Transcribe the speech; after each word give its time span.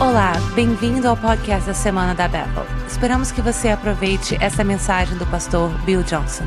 Olá, 0.00 0.34
bem-vindo 0.54 1.08
ao 1.08 1.16
podcast 1.16 1.66
da 1.66 1.74
Semana 1.74 2.14
da 2.14 2.28
Bethel. 2.28 2.64
Esperamos 2.86 3.32
que 3.32 3.42
você 3.42 3.70
aproveite 3.70 4.36
essa 4.40 4.62
mensagem 4.62 5.18
do 5.18 5.26
pastor 5.26 5.70
Bill 5.84 6.04
Johnson. 6.04 6.44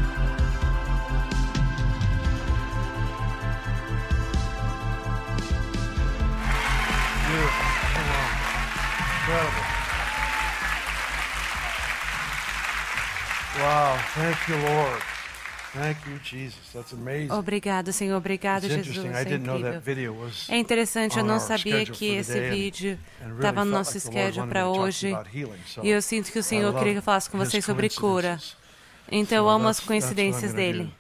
Wow, 13.60 13.98
thank 14.16 14.50
you, 14.50 14.58
Lord. 14.62 15.11
Obrigado, 17.32 17.94
Senhor. 17.94 18.18
Obrigado, 18.18 18.68
Jesus. 18.68 18.98
É 19.06 19.24
É 20.50 20.58
interessante, 20.58 21.18
eu 21.18 21.24
não 21.24 21.40
sabia 21.40 21.86
que 21.86 22.06
esse 22.20 22.34
vídeo 22.50 23.00
estava 23.36 23.64
no 23.66 23.72
nosso 23.72 23.98
schedule 24.00 24.48
para 24.50 24.68
hoje. 24.70 25.08
E 25.84 25.90
eu 25.90 26.02
sinto 26.02 26.32
que 26.32 26.40
o 26.40 26.44
Senhor 26.44 26.74
queria 26.80 26.94
que 26.94 27.00
eu 27.00 27.04
falasse 27.04 27.30
com 27.30 27.38
vocês 27.38 27.64
sobre 27.64 27.88
cura. 27.90 28.40
Então 29.12 29.38
eu 29.38 29.50
amo 29.50 29.68
as 29.68 29.80
coincidências 29.80 30.52
dele. 30.54 30.94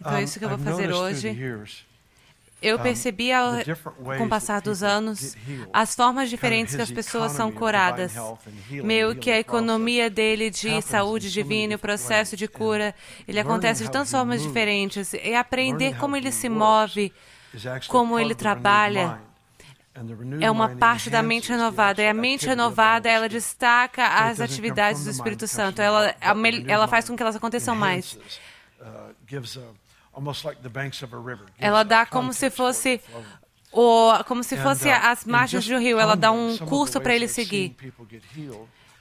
Então 0.00 0.12
é 0.14 0.22
isso 0.24 0.38
que 0.38 0.44
eu 0.44 0.48
vou 0.48 0.58
fazer 0.58 0.92
hoje. 0.92 1.28
Eu 2.62 2.78
percebi 2.78 3.32
ao, 3.32 3.54
com 4.18 4.24
o 4.24 4.28
passar 4.28 4.60
dos 4.60 4.82
anos 4.82 5.36
as 5.72 5.94
formas 5.94 6.30
diferentes 6.30 6.76
que 6.76 6.82
as 6.82 6.90
pessoas 6.90 7.32
são 7.32 7.50
curadas. 7.50 8.14
Meio 8.70 9.16
que 9.16 9.30
a 9.30 9.38
economia 9.38 10.08
dele 10.08 10.50
de 10.50 10.80
saúde 10.82 11.30
divina 11.30 11.74
o 11.74 11.78
processo 11.78 12.36
de 12.36 12.46
cura, 12.46 12.94
ele 13.26 13.40
acontece 13.40 13.84
de 13.84 13.90
tantas 13.90 14.10
formas 14.10 14.42
diferentes. 14.42 15.12
E 15.14 15.34
aprender 15.34 15.96
como 15.96 16.16
ele 16.16 16.30
se 16.30 16.48
move 16.48 17.12
como 17.88 18.18
ele 18.18 18.34
trabalha, 18.34 19.20
é 20.40 20.50
uma 20.50 20.70
parte 20.70 21.10
da 21.10 21.22
mente 21.22 21.50
renovada. 21.50 22.02
E 22.02 22.08
a 22.08 22.14
mente 22.14 22.46
renovada, 22.46 23.08
ela 23.10 23.28
destaca 23.28 24.06
as 24.06 24.40
atividades 24.40 25.04
do 25.04 25.10
Espírito 25.10 25.46
Santo. 25.46 25.82
Ela, 25.82 26.14
renewed 26.20 26.70
ela 26.70 26.88
faz 26.88 27.06
com 27.08 27.16
que 27.16 27.22
elas 27.22 27.36
aconteçam 27.36 27.74
mais. 27.74 28.18
Enhances, 30.12 30.14
gives 30.14 30.14
a- 30.14 30.16
almost 30.16 30.44
like 30.44 30.62
the 30.62 30.68
banks 30.68 31.02
of 31.02 31.14
a 31.14 31.18
river, 31.18 31.46
gives 31.46 31.54
Ela 31.58 31.82
dá 31.82 32.06
como 32.06 32.32
se 32.32 32.50
fosse 32.50 33.00
o, 33.72 34.12
como 34.26 34.42
se 34.44 34.56
fosse 34.56 34.88
uh, 34.88 34.92
as 35.02 35.24
margens 35.24 35.64
de 35.64 35.74
um 35.74 35.78
rio. 35.78 35.98
Ela 35.98 36.14
dá 36.14 36.30
um 36.30 36.56
curso 36.58 37.00
para 37.00 37.14
ele 37.14 37.28
seguir. 37.28 37.74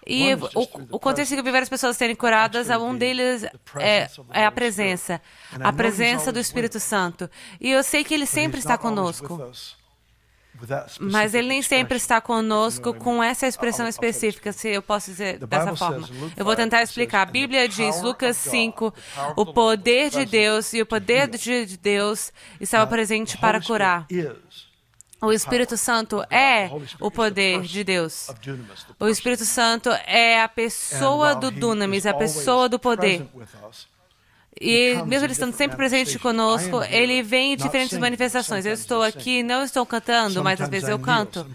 E 0.07 0.33
o, 0.33 0.95
o 0.95 0.99
contexto 0.99 1.35
que 1.35 1.41
viver 1.43 1.61
as 1.61 1.69
pessoas 1.69 1.95
serem 1.95 2.15
curadas, 2.15 2.69
um 2.69 2.97
deles 2.97 3.43
é, 3.77 4.09
é 4.31 4.45
a 4.45 4.51
presença, 4.51 5.21
a 5.59 5.71
presença 5.71 6.31
do 6.31 6.39
Espírito 6.39 6.79
Santo. 6.79 7.29
E 7.59 7.69
eu 7.69 7.83
sei 7.83 8.03
que 8.03 8.13
ele 8.13 8.25
sempre 8.25 8.59
está 8.59 8.77
conosco, 8.77 9.51
mas 10.99 11.33
ele 11.33 11.47
nem 11.47 11.61
sempre 11.61 11.97
está 11.97 12.21
conosco 12.21 12.93
com 12.93 13.23
essa 13.23 13.47
expressão 13.47 13.87
específica, 13.87 14.51
se 14.51 14.69
eu 14.69 14.81
posso 14.81 15.11
dizer 15.11 15.39
dessa 15.39 15.75
forma. 15.75 16.07
Eu 16.35 16.45
vou 16.45 16.55
tentar 16.55 16.81
explicar. 16.81 17.21
A 17.21 17.25
Bíblia 17.25 17.67
diz, 17.67 18.01
Lucas 18.01 18.37
5, 18.37 18.93
o 19.35 19.45
poder 19.45 20.09
de 20.09 20.25
Deus 20.25 20.73
e 20.73 20.81
o 20.81 20.85
poder 20.85 21.27
de 21.27 21.77
Deus 21.77 22.31
estava 22.59 22.85
presente 22.87 23.37
para 23.37 23.61
curar. 23.61 24.07
O 25.21 25.31
Espírito 25.31 25.77
Santo 25.77 26.23
é 26.31 26.69
o 26.99 27.11
poder 27.11 27.61
de 27.61 27.83
Deus. 27.83 28.29
O 28.99 29.07
Espírito 29.07 29.45
Santo 29.45 29.89
é 30.05 30.41
a 30.41 30.49
pessoa 30.49 31.35
do 31.35 31.51
dunamis, 31.51 32.07
a 32.07 32.13
pessoa 32.13 32.67
do 32.67 32.79
poder. 32.79 33.27
E 34.59 34.95
mesmo 35.07 35.25
ele 35.25 35.33
estando 35.33 35.55
sempre 35.55 35.77
presente 35.77 36.19
conosco, 36.19 36.83
ele 36.83 37.23
vem 37.23 37.53
em 37.53 37.55
diferentes 37.55 37.97
manifestações. 37.97 38.65
Eu 38.65 38.73
estou 38.73 39.01
aqui, 39.01 39.41
não 39.41 39.63
estou 39.63 39.85
cantando, 39.85 40.43
mas 40.43 40.59
às 40.59 40.69
vezes 40.69 40.89
eu 40.89 40.99
canto. 40.99 41.45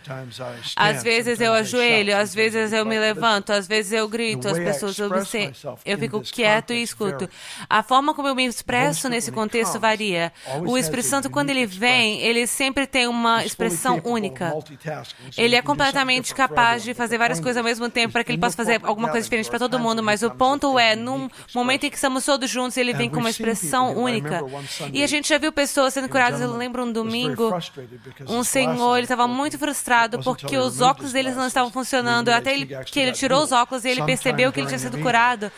Às 0.74 1.02
vezes 1.02 1.40
eu 1.40 1.52
ajoelho, 1.52 2.16
às 2.16 2.34
vezes 2.34 2.72
eu 2.72 2.84
me 2.84 2.98
levanto, 2.98 3.52
às 3.52 3.68
vezes 3.68 3.92
eu 3.92 4.08
grito, 4.08 4.48
as 4.48 4.58
pessoas, 4.58 4.96
se... 5.28 5.52
eu 5.84 5.98
fico 5.98 6.20
quieto 6.20 6.72
e 6.72 6.82
escuto. 6.82 7.28
A 7.68 7.82
forma 7.82 8.14
como 8.14 8.28
eu 8.28 8.34
me 8.34 8.46
expresso 8.46 9.08
nesse 9.08 9.30
contexto 9.30 9.78
varia. 9.78 10.32
O 10.66 10.76
Espírito 10.76 11.08
Santo, 11.08 11.30
quando 11.30 11.50
ele 11.50 11.66
vem, 11.66 12.20
ele 12.22 12.46
sempre 12.46 12.86
tem 12.86 13.06
uma 13.06 13.44
expressão 13.44 14.00
única. 14.04 14.52
Ele 15.36 15.54
é 15.54 15.62
completamente 15.62 16.34
capaz 16.34 16.82
de 16.82 16.94
fazer 16.94 17.18
várias 17.18 17.40
coisas 17.40 17.58
ao 17.58 17.64
mesmo 17.64 17.88
tempo 17.90 18.12
para 18.12 18.24
que 18.24 18.32
ele 18.32 18.38
possa 18.38 18.56
fazer 18.56 18.80
alguma 18.82 19.10
coisa 19.10 19.24
diferente 19.24 19.48
para 19.48 19.58
todo 19.58 19.78
mundo, 19.78 20.02
mas 20.02 20.22
o 20.22 20.30
ponto 20.30 20.78
é, 20.78 20.96
num 20.96 21.28
momento 21.54 21.84
em 21.84 21.90
que 21.90 21.96
estamos 21.96 22.24
todos 22.24 22.50
juntos, 22.50 22.76
ele 22.76 22.85
vem 22.92 23.10
com 23.10 23.20
uma 23.20 23.30
expressão 23.30 23.96
única. 23.96 24.42
E 24.92 25.02
a 25.02 25.06
gente 25.06 25.28
já 25.28 25.38
viu 25.38 25.52
pessoas 25.52 25.94
sendo 25.94 26.08
curadas. 26.08 26.40
Eu 26.40 26.56
lembro 26.56 26.84
um 26.84 26.92
domingo, 26.92 27.52
um 28.28 28.42
senhor, 28.42 28.96
ele 28.96 29.04
estava 29.04 29.26
muito 29.26 29.58
frustrado 29.58 30.20
porque 30.22 30.56
os 30.56 30.80
óculos 30.80 31.12
dele 31.12 31.30
não 31.30 31.46
estavam 31.46 31.70
funcionando. 31.70 32.28
Até 32.28 32.54
ele, 32.54 32.66
que 32.84 33.00
ele 33.00 33.12
tirou 33.12 33.42
os 33.42 33.52
óculos 33.52 33.84
e 33.84 33.88
ele 33.88 34.02
percebeu 34.02 34.52
que 34.52 34.60
ele 34.60 34.66
tinha 34.66 34.78
sido 34.78 34.98
curado 34.98 35.50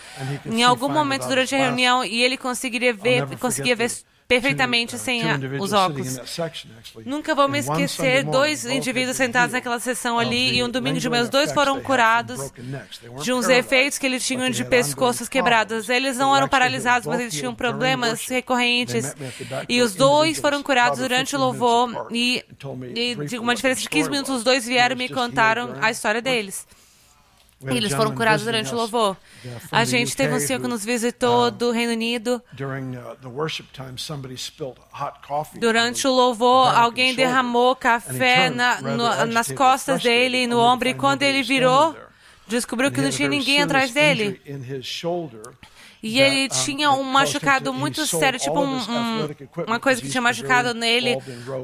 em 0.46 0.62
algum 0.62 0.88
momento 0.88 1.26
durante 1.26 1.54
a 1.54 1.58
reunião 1.58 2.04
e 2.04 2.22
ele 2.22 2.36
conseguiria 2.36 2.92
ver, 2.92 3.26
conseguia 3.38 3.76
ver 3.76 3.90
perfeitamente 4.28 4.98
sem 4.98 5.22
a, 5.22 5.38
os 5.58 5.72
óculos. 5.72 6.20
Nunca 7.06 7.34
vou 7.34 7.48
me 7.48 7.58
esquecer 7.58 8.22
dois 8.24 8.66
indivíduos 8.66 9.16
sentados 9.16 9.54
naquela 9.54 9.80
sessão 9.80 10.18
ali 10.18 10.58
e 10.58 10.62
um 10.62 10.68
domingo 10.68 11.00
de 11.00 11.08
manhã 11.08 11.22
os 11.22 11.30
dois 11.30 11.50
foram 11.50 11.80
curados 11.80 12.52
de 13.22 13.32
uns 13.32 13.48
efeitos 13.48 13.96
que 13.96 14.04
eles 14.04 14.24
tinham 14.26 14.50
de 14.50 14.64
pescoços 14.66 15.30
quebrados. 15.30 15.88
Eles 15.88 16.18
não 16.18 16.36
eram 16.36 16.46
paralisados, 16.46 17.06
mas 17.06 17.20
eles 17.20 17.34
tinham 17.34 17.54
problemas 17.54 18.28
recorrentes. 18.28 19.16
E 19.66 19.80
os 19.80 19.94
dois 19.94 20.38
foram 20.38 20.62
curados 20.62 20.98
durante 20.98 21.34
o 21.34 21.38
louvor 21.38 22.08
e, 22.10 22.44
e 22.94 23.14
de 23.26 23.38
uma 23.38 23.54
diferença 23.54 23.80
de 23.80 23.88
15 23.88 24.10
minutos 24.10 24.34
os 24.36 24.44
dois 24.44 24.66
vieram 24.66 24.94
e 24.94 24.98
me 24.98 25.08
contaram 25.08 25.74
a 25.80 25.90
história 25.90 26.20
deles. 26.20 26.66
E 27.60 27.76
eles 27.76 27.92
foram 27.92 28.14
curados 28.14 28.44
durante 28.44 28.72
o 28.72 28.76
louvor. 28.76 29.16
A 29.72 29.84
gente 29.84 30.16
teve 30.16 30.32
um 30.34 30.38
senhor 30.40 30.60
que 30.60 30.68
nos 30.68 30.84
visitou 30.84 31.50
do 31.50 31.72
Reino 31.72 31.92
Unido. 31.92 32.40
Durante 35.58 36.06
o 36.06 36.12
louvor, 36.12 36.68
alguém 36.68 37.14
derramou 37.16 37.74
café 37.74 38.48
na, 38.48 38.80
no, 38.80 39.26
nas 39.26 39.50
costas 39.50 40.02
dele 40.02 40.44
e 40.44 40.46
no 40.46 40.58
ombro. 40.60 40.88
E 40.88 40.94
quando 40.94 41.22
ele 41.22 41.42
virou, 41.42 41.96
descobriu 42.46 42.92
que 42.92 43.00
não 43.00 43.10
tinha 43.10 43.28
ninguém 43.28 43.60
atrás 43.62 43.92
dele. 43.92 44.40
E 46.00 46.20
ele 46.20 46.48
tinha 46.48 46.92
um 46.92 47.02
machucado 47.02 47.72
muito 47.74 48.06
sério, 48.06 48.38
tipo 48.38 48.60
um, 48.60 48.76
um, 48.78 49.28
uma 49.66 49.80
coisa 49.80 50.00
que 50.00 50.08
tinha 50.08 50.22
machucado 50.22 50.72
nele 50.72 51.16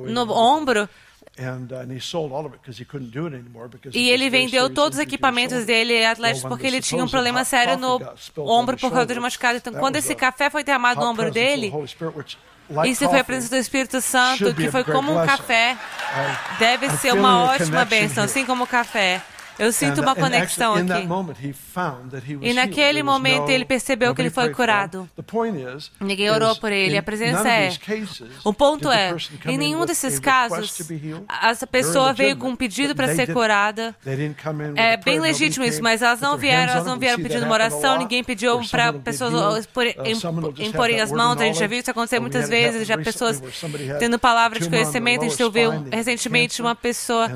no 0.09 0.29
ombro. 0.33 0.89
E 3.99 4.09
ele 4.09 4.31
vendeu 4.31 4.71
todos 4.71 4.99
os 4.99 5.03
equipamentos 5.03 5.65
dele 5.65 6.05
atléticos 6.05 6.49
porque 6.49 6.67
ele 6.67 6.81
tinha 6.81 7.03
um 7.03 7.09
problema 7.09 7.45
sério 7.45 7.77
no 7.77 8.01
ombro 8.39 8.77
por 8.77 8.91
causa 8.91 9.07
de 9.07 9.21
machucado. 9.21 9.57
Então, 9.59 9.73
quando 9.75 9.97
esse 9.97 10.15
café 10.15 10.49
foi 10.49 10.63
derramado 10.63 11.01
no 11.01 11.07
ombro 11.11 11.31
dele, 11.33 11.73
isso 12.87 13.09
foi 13.11 13.19
a 13.21 13.25
presença 13.25 13.57
do 13.57 13.59
Espírito 13.61 14.01
Santo, 14.01 14.55
que 14.55 14.71
foi 14.71 14.85
como 14.85 15.13
um 15.13 15.27
café. 15.27 15.77
Deve 16.59 16.89
ser 16.91 17.13
uma 17.13 17.45
ótima 17.45 17.85
bênção, 17.85 18.25
assim 18.25 18.47
como 18.47 18.65
o 18.65 18.67
café. 18.67 19.21
Eu 19.59 19.73
sinto 19.73 20.01
uma 20.01 20.15
conexão 20.15 20.75
aqui. 20.75 21.09
E 22.41 22.53
naquele 22.53 23.03
momento 23.03 23.51
ele 23.51 23.65
percebeu 23.65 24.15
que 24.15 24.23
ele 24.23 24.31
foi 24.31 24.51
curado. 24.51 25.09
Ninguém 26.01 26.31
orou 26.31 26.57
por 26.57 26.73
ele. 26.73 26.99
A 26.99 27.03
presença 27.03 27.49
é. 27.49 27.73
O 28.45 28.53
ponto 28.53 28.91
é, 28.91 29.15
em 29.47 29.59
nenhum 29.59 29.87
desses 29.87 30.19
casos, 30.19 30.81
essa 31.43 31.67
pessoa 31.67 32.13
veio 32.13 32.37
com 32.37 32.51
um 32.51 32.57
pedido 32.57 32.95
para 32.95 33.15
ser 33.15 33.33
curada. 33.33 33.95
É 34.77 34.97
bem 34.97 35.21
legítimo 35.21 35.65
isso, 35.65 35.83
mas 35.83 36.03
elas 36.03 36.21
não 36.21 36.37
vieram, 36.37 36.73
elas 36.73 36.87
não 36.87 36.99
vieram 36.99 37.23
pedindo 37.23 37.45
uma 37.45 37.55
oração. 37.55 37.99
Ninguém 37.99 38.25
pediu 38.25 38.61
para 38.71 38.93
pessoas 38.93 39.69
imporem 40.59 41.01
as 41.01 41.13
mãos. 41.13 41.41
A 41.41 41.45
gente 41.45 41.59
já 41.59 41.67
viu 41.67 41.79
isso 41.79 41.91
acontecer 41.91 42.21
muitas 42.21 42.49
vezes. 42.49 42.87
Já 42.87 42.97
pessoas 42.99 43.43
tendo 43.99 44.19
palavra 44.19 44.59
de 44.59 44.69
conhecimento. 44.69 45.25
A 45.25 45.29
gente 45.29 45.43
ouviu 45.43 45.71
recentemente 45.91 46.61
uma 46.61 46.75
pessoa 46.75 47.31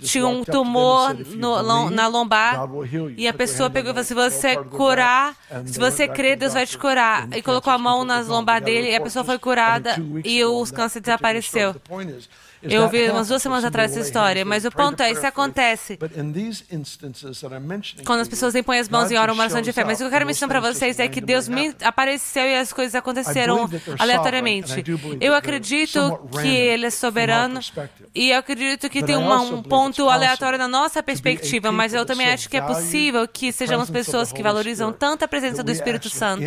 tinha 0.00 0.26
um 0.26 0.44
tumor 0.44 1.14
no 1.14 1.63
na 1.90 2.06
lombar 2.06 2.68
e 3.16 3.26
a 3.26 3.32
pessoa 3.32 3.70
pegou 3.70 3.90
e 3.90 3.94
falou: 3.94 4.04
se 4.04 4.14
você 4.14 4.56
curar, 4.56 5.34
se 5.66 5.78
você 5.78 6.06
crer, 6.06 6.36
Deus 6.36 6.52
vai 6.52 6.66
te 6.66 6.76
curar. 6.78 7.28
E 7.36 7.42
colocou 7.42 7.72
a 7.72 7.78
mão 7.78 8.04
nas 8.04 8.28
lombar 8.28 8.62
dele 8.62 8.90
e 8.90 8.94
a 8.96 9.00
pessoa 9.00 9.24
foi 9.24 9.38
curada 9.38 9.96
e 10.24 10.44
o 10.44 10.64
câncer 10.72 11.00
desapareceu. 11.00 11.74
Eu 12.68 12.82
ouvi 12.82 13.08
umas 13.10 13.28
duas 13.28 13.42
semanas 13.42 13.64
atrás 13.64 13.92
essa 13.92 14.00
história, 14.00 14.44
mas 14.44 14.64
o 14.64 14.70
ponto 14.70 15.02
é, 15.02 15.12
isso 15.12 15.26
acontece 15.26 15.98
quando 18.04 18.20
as 18.20 18.28
pessoas 18.28 18.54
impõem 18.54 18.78
as 18.78 18.88
mãos 18.88 19.10
e 19.10 19.16
oram 19.16 19.34
uma 19.34 19.42
oração 19.42 19.60
de 19.60 19.72
fé. 19.72 19.84
Mas 19.84 19.98
o 19.98 20.02
que 20.02 20.04
eu 20.06 20.10
quero 20.10 20.26
mencionar 20.26 20.60
para 20.60 20.72
vocês 20.72 20.98
é 20.98 21.08
que 21.08 21.20
Deus 21.20 21.48
me 21.48 21.74
apareceu 21.82 22.44
e 22.44 22.54
as 22.54 22.72
coisas 22.72 22.94
aconteceram 22.94 23.68
aleatoriamente. 23.98 24.84
Eu 25.20 25.34
acredito 25.34 26.28
que 26.40 26.48
Ele 26.48 26.86
é 26.86 26.90
soberano 26.90 27.60
e 28.14 28.30
eu 28.30 28.38
acredito 28.38 28.88
que 28.88 29.02
tem 29.02 29.16
uma, 29.16 29.40
um 29.40 29.62
ponto 29.62 30.08
aleatório 30.08 30.58
na 30.58 30.68
nossa 30.68 31.02
perspectiva 31.02 31.70
mas 31.72 31.92
eu 31.94 32.04
também 32.06 32.28
acho 32.28 32.48
que 32.48 32.56
é 32.56 32.60
possível 32.60 33.26
que 33.26 33.52
sejamos 33.52 33.90
pessoas 33.90 34.32
que 34.32 34.42
valorizam 34.42 34.92
tanto 34.92 35.24
a 35.24 35.28
presença 35.28 35.62
do 35.62 35.70
Espírito 35.70 36.08
Santo 36.08 36.44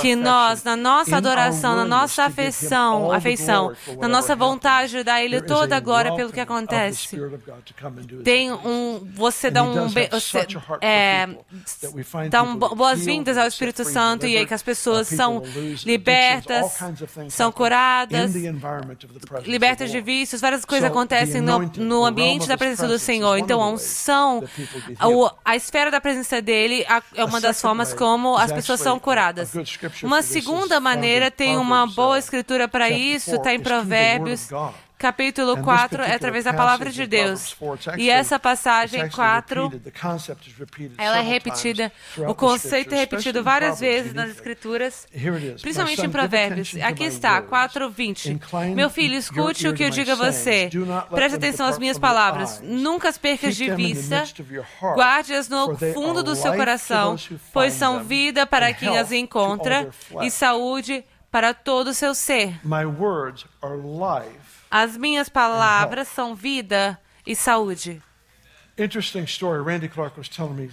que 0.00 0.14
nós, 0.14 0.62
na 0.64 0.76
nossa 0.76 1.16
adoração, 1.16 1.76
na 1.76 1.84
nossa 1.84 2.24
afeição, 2.24 3.12
afeição 3.12 3.72
na 3.98 4.08
nossa 4.08 4.34
vontade 4.34 4.77
de 4.86 5.02
dar 5.02 5.14
a 5.14 5.24
Ele 5.24 5.40
toda 5.42 5.76
a 5.76 5.80
glória 5.80 6.14
pelo 6.14 6.32
que 6.32 6.40
acontece, 6.40 7.18
tem 8.24 8.52
um, 8.52 9.06
você 9.14 9.50
dá 9.50 9.62
um, 9.62 9.88
você, 9.88 10.46
é, 10.80 11.28
dá 12.30 12.42
um 12.42 12.56
boas-vindas 12.56 13.36
ao 13.36 13.46
Espírito 13.46 13.84
Santo 13.84 14.26
e 14.26 14.36
aí 14.36 14.46
que 14.46 14.54
as 14.54 14.62
pessoas 14.62 15.08
são 15.08 15.42
libertas, 15.84 16.78
são 17.28 17.50
curadas, 17.52 18.32
libertas 19.44 19.90
de 19.90 20.00
vícios, 20.00 20.40
várias 20.40 20.64
coisas 20.64 20.88
acontecem 20.88 21.40
no, 21.40 21.58
no 21.76 22.04
ambiente 22.04 22.46
da 22.46 22.56
presença 22.56 22.86
do 22.86 22.98
Senhor. 22.98 23.36
Então, 23.38 23.62
a 23.62 23.68
unção, 23.68 24.44
a, 24.98 25.52
a 25.52 25.56
esfera 25.56 25.90
da 25.90 26.00
presença 26.00 26.40
dele 26.40 26.84
é 27.14 27.24
uma 27.24 27.40
das 27.40 27.60
formas 27.60 27.92
como 27.94 28.36
as 28.36 28.52
pessoas 28.52 28.80
são 28.80 28.98
curadas. 28.98 29.52
Uma 30.02 30.22
segunda 30.22 30.80
maneira 30.80 31.30
tem 31.30 31.56
uma 31.56 31.86
boa 31.86 32.18
escritura 32.18 32.68
para 32.68 32.90
isso, 32.90 33.34
está 33.34 33.54
em 33.54 33.60
Provérbios 33.60 34.48
capítulo 34.98 35.62
4 35.62 36.02
é 36.02 36.14
através 36.14 36.44
da 36.44 36.52
palavra 36.52 36.90
de 36.90 37.06
Deus. 37.06 37.56
E 37.96 38.10
essa 38.10 38.38
passagem 38.38 39.08
4, 39.08 39.70
ela 40.98 41.18
é 41.18 41.22
repetida, 41.22 41.92
o 42.26 42.34
conceito 42.34 42.94
é 42.94 42.98
repetido 42.98 43.42
várias 43.42 43.78
vezes 43.80 44.12
nas 44.12 44.30
Escrituras, 44.30 45.06
principalmente 45.62 46.04
em 46.04 46.10
Provérbios. 46.10 46.74
Aqui 46.82 47.04
está, 47.04 47.40
4:20. 47.40 48.74
Meu 48.74 48.90
filho, 48.90 49.14
escute 49.14 49.68
o 49.68 49.74
que 49.74 49.84
eu 49.84 49.90
digo 49.90 50.10
a 50.10 50.14
você. 50.16 50.68
Preste 51.10 51.36
atenção 51.36 51.66
às 51.66 51.78
minhas 51.78 51.98
palavras. 51.98 52.60
Nunca 52.62 53.08
as 53.08 53.16
percas 53.16 53.54
de 53.56 53.70
vista. 53.74 54.24
Guarde-as 54.94 55.48
no 55.48 55.76
fundo 55.76 56.22
do 56.22 56.34
seu 56.34 56.54
coração, 56.54 57.16
pois 57.52 57.72
são 57.72 58.02
vida 58.02 58.46
para 58.46 58.72
quem 58.74 58.98
as 58.98 59.12
encontra 59.12 59.88
e 60.22 60.30
saúde 60.30 61.04
para 61.30 61.52
todo 61.52 61.88
o 61.88 61.94
seu 61.94 62.14
ser. 62.14 62.58
As 64.70 64.96
minhas 64.96 65.28
palavras 65.28 66.08
são 66.08 66.34
vida 66.34 66.98
e 67.26 67.34
saúde. 67.34 68.02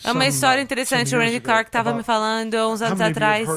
É 0.03 0.11
uma 0.11 0.27
história 0.27 0.61
interessante. 0.61 1.15
O 1.15 1.19
Randy 1.19 1.39
Clark 1.39 1.69
estava 1.69 1.91
me 1.93 2.03
falando 2.03 2.53
uns 2.69 2.81
anos 2.81 3.01
atrás. 3.01 3.47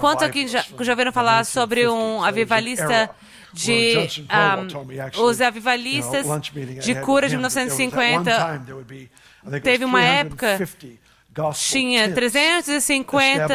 Quanto 0.00 0.24
aqui 0.24 0.48
já, 0.48 0.64
já 0.80 0.92
ouviram 0.92 1.12
falar 1.12 1.44
sobre 1.44 1.86
um 1.86 2.24
avivalista 2.24 3.08
de 3.52 3.94
um, 5.16 5.22
os 5.22 5.40
avivalistas 5.40 6.26
de 6.82 6.94
cura 6.96 7.28
de 7.28 7.36
1950? 7.36 8.64
Teve 9.62 9.84
uma 9.84 10.02
época 10.02 10.58
tinha 11.54 12.12
350, 12.12 13.46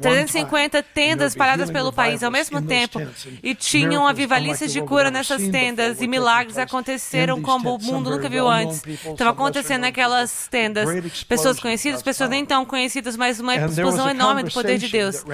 350 0.00 0.82
tendas 0.82 1.32
espalhadas 1.32 1.70
pelo 1.70 1.92
país 1.92 2.22
ao 2.22 2.30
mesmo 2.30 2.62
tempo. 2.62 3.00
e 3.42 3.54
tinham 3.54 4.06
avivalistas 4.06 4.72
de 4.72 4.80
cura 4.82 5.10
nessas 5.10 5.48
tendas. 5.48 6.00
e 6.00 6.06
milagres 6.06 6.56
aconteceram 6.56 7.42
como 7.42 7.74
o 7.74 7.82
mundo 7.82 8.10
nunca 8.10 8.28
viu 8.28 8.48
antes. 8.48 8.82
Estava 8.86 9.30
acontecendo 9.30 9.82
naquelas 9.82 10.48
tendas. 10.48 10.88
Pessoas 11.24 11.60
conhecidas, 11.60 12.02
pessoas 12.02 12.30
nem 12.30 12.44
tão 12.44 12.64
conhecidas, 12.64 13.16
mas 13.16 13.40
uma 13.40 13.56
explosão 13.56 14.08
enorme 14.08 14.44
do 14.44 14.50
poder 14.50 14.78
de 14.78 14.88
Deus. 14.88 15.24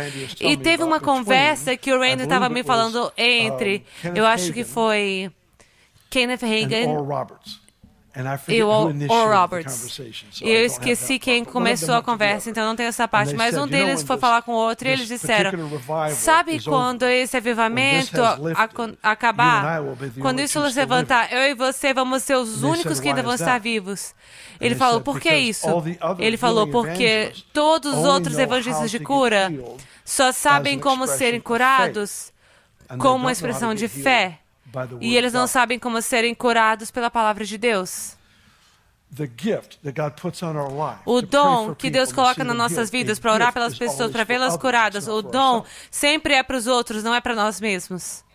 E 0.41 0.57
teve 0.57 0.83
uma 0.83 1.01
conversa 1.01 1.77
que 1.77 1.93
o 1.93 1.99
Randy 2.01 2.25
estava 2.25 2.49
me 2.49 2.63
falando 2.63 3.13
entre, 3.17 3.85
eu 4.15 4.27
acho 4.27 4.53
que 4.53 4.65
foi 4.65 5.31
Kenneth 6.11 6.43
Hagin 6.43 6.87
e 8.49 8.63
o 8.63 8.69
Oral 8.69 9.43
Roberts. 9.43 9.99
E 10.41 10.49
eu 10.49 10.65
esqueci 10.65 11.19
quem 11.19 11.45
começou 11.45 11.95
a 11.95 12.03
conversa, 12.03 12.49
então 12.49 12.67
não 12.67 12.77
tenho 12.77 12.89
essa 12.89 13.07
parte. 13.07 13.35
Mas 13.35 13.57
um 13.57 13.67
deles 13.67 14.03
foi 14.03 14.17
falar 14.17 14.43
com 14.43 14.53
o 14.53 14.57
outro 14.57 14.89
e 14.89 14.93
eles 14.93 15.07
disseram: 15.07 15.53
Sabe 16.11 16.63
quando 16.63 17.05
esse 17.05 17.37
avivamento 17.37 18.21
acabar? 19.03 19.83
Quando 20.21 20.41
isso 20.41 20.61
nos 20.61 20.75
levantar, 20.75 21.33
eu 21.33 21.51
e 21.51 21.55
você 21.55 21.93
vamos 21.93 22.23
ser 22.23 22.37
os 22.37 22.63
únicos 22.63 23.01
que 23.01 23.09
ainda 23.09 23.23
vão 23.23 23.35
estar 23.35 23.59
vivos. 23.59 24.15
Ele 24.61 24.75
falou: 24.75 25.01
Por 25.01 25.21
que 25.21 25.35
isso? 25.35 25.67
Ele 26.19 26.37
falou: 26.37 26.69
Porque 26.69 27.33
todos 27.53 27.99
os 27.99 28.05
outros 28.05 28.39
evangelistas 28.39 28.91
de 28.91 28.99
cura 28.99 29.53
só 30.05 30.33
sabem 30.33 30.79
como 30.79 31.07
serem 31.07 31.41
curados 31.41 32.33
como 32.99 33.17
uma 33.17 33.33
expressão 33.33 33.75
de 33.75 33.89
fé 33.89 34.39
e 35.01 35.17
eles 35.17 35.33
não 35.33 35.47
sabem 35.47 35.79
como 35.79 36.01
serem 36.03 36.35
curados 36.35 36.91
pela 36.91 37.11
palavra 37.11 37.45
de 37.45 37.57
Deus. 37.57 38.17
O 41.07 41.23
dom 41.23 41.75
que 41.75 41.89
Deus 41.89 42.13
coloca 42.13 42.43
nas 42.43 42.57
nossas 42.57 42.91
vidas 42.91 43.19
para 43.19 43.33
orar 43.33 43.53
pelas 43.53 43.79
pessoas, 43.79 44.11
para 44.11 44.25
vê-las 44.25 44.57
curadas, 44.57 45.07
o 45.09 45.23
dom 45.23 45.65
sempre 45.91 46.35
é 46.35 46.43
para 46.43 46.57
os 46.57 46.67
outros, 46.67 47.03
não 47.05 47.15
é 47.15 47.21
para 47.21 47.35
nós 47.35 47.61
mesmos. 47.61 48.26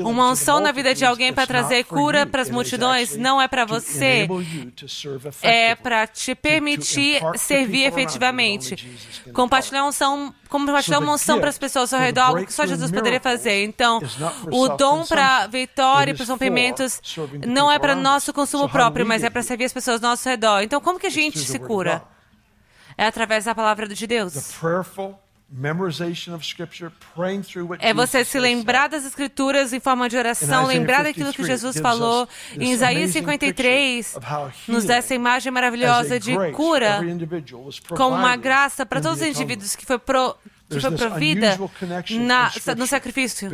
Uma 0.00 0.30
unção 0.30 0.60
na 0.60 0.72
vida 0.72 0.94
de 0.94 1.04
alguém 1.04 1.32
para 1.32 1.46
trazer 1.46 1.84
cura 1.84 2.26
para 2.26 2.42
as 2.42 2.50
multidões 2.50 3.16
não 3.16 3.40
é 3.40 3.48
para 3.48 3.64
você, 3.64 4.26
é 5.42 5.74
para 5.74 6.06
te 6.06 6.34
permitir 6.34 7.20
servir 7.36 7.84
efetivamente. 7.84 8.76
Compartilhar 9.32 9.84
unção, 9.84 10.34
compartilhar 10.48 10.98
uma 10.98 11.12
unção 11.14 11.40
para 11.40 11.48
as 11.48 11.58
pessoas 11.58 11.92
ao 11.92 12.00
redor, 12.00 12.20
algo 12.22 12.44
que 12.44 12.52
só 12.52 12.66
Jesus 12.66 12.90
poderia 12.90 13.20
fazer. 13.20 13.64
Então, 13.64 14.00
o 14.50 14.68
dom 14.68 15.04
para 15.06 15.46
vitória 15.46 16.10
e 16.12 16.14
para 16.14 16.22
os 16.22 16.28
rompimentos 16.28 17.00
não 17.46 17.70
é 17.70 17.78
para 17.78 17.94
nosso 17.94 18.32
consumo 18.32 18.68
próprio, 18.68 19.06
mas 19.06 19.22
é 19.24 19.30
para 19.30 19.42
servir 19.42 19.64
as 19.64 19.72
pessoas 19.72 20.02
ao 20.02 20.10
nosso 20.10 20.28
redor. 20.28 20.60
Então, 20.62 20.80
como 20.80 20.98
que 20.98 21.06
a 21.06 21.10
gente 21.10 21.38
se 21.38 21.58
cura? 21.58 22.02
É 22.96 23.06
através 23.06 23.44
da 23.44 23.54
palavra 23.54 23.88
de 23.88 24.06
Deus. 24.06 24.34
É 27.80 27.94
você 27.94 28.24
se 28.24 28.38
lembrar 28.40 28.88
das 28.88 29.04
Escrituras 29.04 29.72
em 29.72 29.78
forma 29.80 30.08
de 30.08 30.16
oração, 30.16 30.66
lembrar 30.66 31.04
daquilo 31.04 31.32
que 31.32 31.44
Jesus 31.44 31.78
falou. 31.78 32.28
Em 32.58 32.72
Isaías 32.72 33.10
53, 33.12 34.18
nos 34.68 34.84
dá 34.84 34.96
essa 34.96 35.14
imagem 35.14 35.52
maravilhosa 35.52 36.18
de 36.18 36.32
cura 36.52 36.98
como 37.96 38.16
uma 38.16 38.36
graça 38.36 38.84
para 38.84 39.00
todos 39.00 39.20
os 39.20 39.26
indivíduos 39.26 39.76
que 39.76 39.86
foi 39.86 39.98
pro, 39.98 40.36
que 40.68 40.80
foi 40.80 40.90
provida 40.96 41.56
na, 42.20 42.50
no 42.76 42.86
sacrifício. 42.86 43.48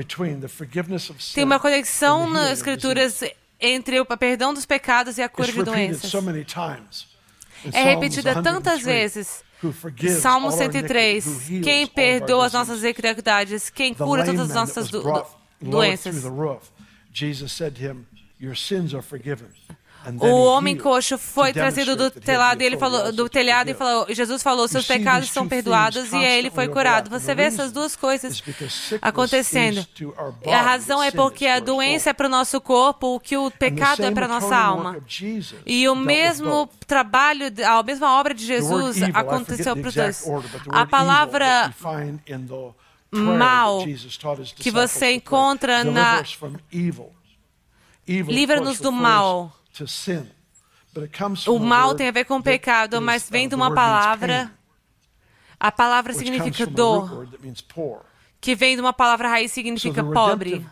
Tem 1.35 1.45
uma 1.45 1.59
conexão 1.61 2.31
nas 2.31 2.53
Escrituras 2.53 3.23
entre 3.61 4.01
o 4.01 4.07
perdão 4.07 4.55
dos 4.55 4.65
pecados 4.65 5.19
e 5.19 5.23
a 5.23 5.29
cura 5.29 5.49
de 5.49 5.53
doenças. 5.65 6.11
É 7.75 7.83
repetida 7.83 8.43
tantas 8.43 8.81
vezes 8.83 9.45
Salmo 10.21 10.51
103. 10.51 11.49
Quem 11.63 11.87
perdoa 11.87 12.47
as 12.47 12.53
nossas 12.53 12.83
iniquidades? 12.83 13.71
Quem 13.71 13.95
cura 13.95 14.25
todas 14.25 14.51
as 14.51 14.55
nossas 14.55 14.89
do, 14.89 15.03
do, 15.03 15.27
doenças? 15.61 16.23
Jesus 17.13 17.53
said 17.53 17.75
to 17.75 17.83
him, 17.83 18.07
Your 18.41 18.57
sins 18.57 18.95
are 18.95 19.03
forgiven. 19.03 19.49
O 20.19 20.45
homem 20.45 20.77
coxo 20.77 21.19
foi 21.19 21.53
trazido 21.53 21.95
do 21.95 22.11
telhado 22.11 22.63
e 22.63 22.65
ele 22.65 22.79
falou 22.79 23.13
do 23.13 23.29
telhado 23.29 23.69
e 23.71 23.75
falou, 23.75 24.07
Jesus 24.09 24.43
falou, 24.43 24.67
seus 24.67 24.87
pecados 24.87 25.31
são 25.31 25.47
perdoados 25.47 26.13
e 26.13 26.17
ele 26.17 26.51
foi 26.51 26.69
curado. 26.69 27.11
Você 27.11 27.35
vê 27.35 27.43
essas 27.43 27.71
duas 27.71 27.97
coisas 27.97 28.43
acontecendo. 29.03 29.87
E 30.47 30.51
a 30.51 30.63
razão 30.63 31.03
é 31.03 31.11
porque 31.11 31.47
a 31.47 31.61
doença 31.61 32.11
é 32.11 32.13
para 32.13 32.27
o 32.27 32.31
nosso 32.31 32.61
corpo, 32.61 33.17
o 33.17 33.21
que 33.21 33.37
o 33.37 33.51
pecado 33.51 34.05
é 34.05 34.11
para 34.11 34.25
a 34.25 34.29
nossa 34.29 34.57
alma. 34.57 34.97
E 35.67 35.89
o 35.89 35.95
mesmo 35.95 36.69
trabalho, 36.87 37.47
a 37.67 37.83
mesma 37.83 38.19
obra 38.19 38.33
de 38.33 38.45
Jesus 38.47 39.03
aconteceu 39.15 39.77
para 39.77 39.89
os 39.89 39.95
dois. 39.95 40.25
A 40.71 40.87
palavra 40.87 41.75
mal 43.13 43.85
que 44.57 44.71
você 44.71 45.13
encontra 45.13 45.85
na 45.85 46.23
livra-nos 48.07 48.81
do 48.81 48.91
mal. 48.93 49.60
O 51.49 51.59
mal 51.59 51.95
tem 51.95 52.09
a 52.09 52.13
ver 52.13 52.25
com 52.25 52.37
o 52.37 52.43
pecado, 52.43 53.01
mas 53.01 53.29
vem 53.31 53.49
de 53.49 53.55
uma 53.55 53.73
palavra. 53.75 54.53
A 55.59 55.71
palavra 55.71 56.13
significa 56.13 56.67
dor, 56.67 57.29
que 58.41 58.55
vem 58.55 58.75
de 58.75 58.81
uma 58.81 58.93
palavra 58.93 59.29
raiz 59.29 59.53
significa 59.53 60.03
pobre. 60.03 60.67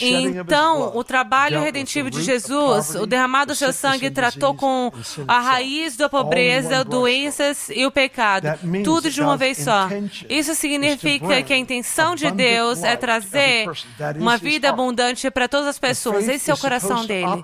Então, 0.00 0.94
o 0.94 1.02
trabalho 1.02 1.62
redentivo 1.62 2.10
de 2.10 2.22
Jesus, 2.22 2.94
o 2.96 3.06
derramado 3.06 3.52
do 3.52 3.56
seu 3.56 3.72
sangue, 3.72 4.10
tratou 4.10 4.54
com 4.54 4.92
a 5.26 5.40
raiz 5.40 5.96
da 5.96 6.08
pobreza, 6.08 6.84
doenças 6.84 7.70
e 7.70 7.86
o 7.86 7.90
pecado, 7.90 8.46
tudo 8.84 9.10
de 9.10 9.22
uma 9.22 9.38
vez 9.38 9.58
só. 9.58 9.88
Isso 10.28 10.54
significa 10.54 11.42
que 11.42 11.52
a 11.52 11.56
intenção 11.56 12.14
de 12.14 12.30
Deus 12.30 12.82
é 12.82 12.94
trazer 12.94 13.70
uma 14.16 14.36
vida 14.36 14.68
abundante 14.68 15.30
para 15.30 15.48
todas 15.48 15.66
as 15.66 15.78
pessoas. 15.78 16.28
Esse 16.28 16.50
é 16.50 16.54
o 16.54 16.58
coração 16.58 17.06
dele. 17.06 17.42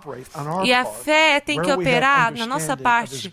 E 0.64 0.74
a 0.74 0.84
fé 0.84 1.40
tem 1.40 1.60
que 1.60 1.72
operar 1.72 2.32
na 2.32 2.46
nossa 2.46 2.76
parte 2.76 3.32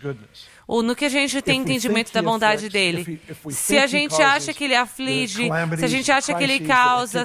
ou 0.66 0.82
no 0.82 0.94
que 0.94 1.04
a 1.04 1.08
gente 1.08 1.40
tem 1.42 1.60
entendimento 1.60 2.12
da 2.12 2.22
bondade 2.22 2.68
dele. 2.68 3.20
Se 3.50 3.78
a 3.78 3.86
gente 3.86 4.20
acha 4.20 4.52
que 4.52 4.64
ele 4.64 4.74
aflige, 4.74 5.48
se 5.78 5.84
a 5.84 5.88
gente 5.88 6.10
acha 6.10 6.34
que 6.34 6.42
ele 6.42 6.60
causa 6.60 7.24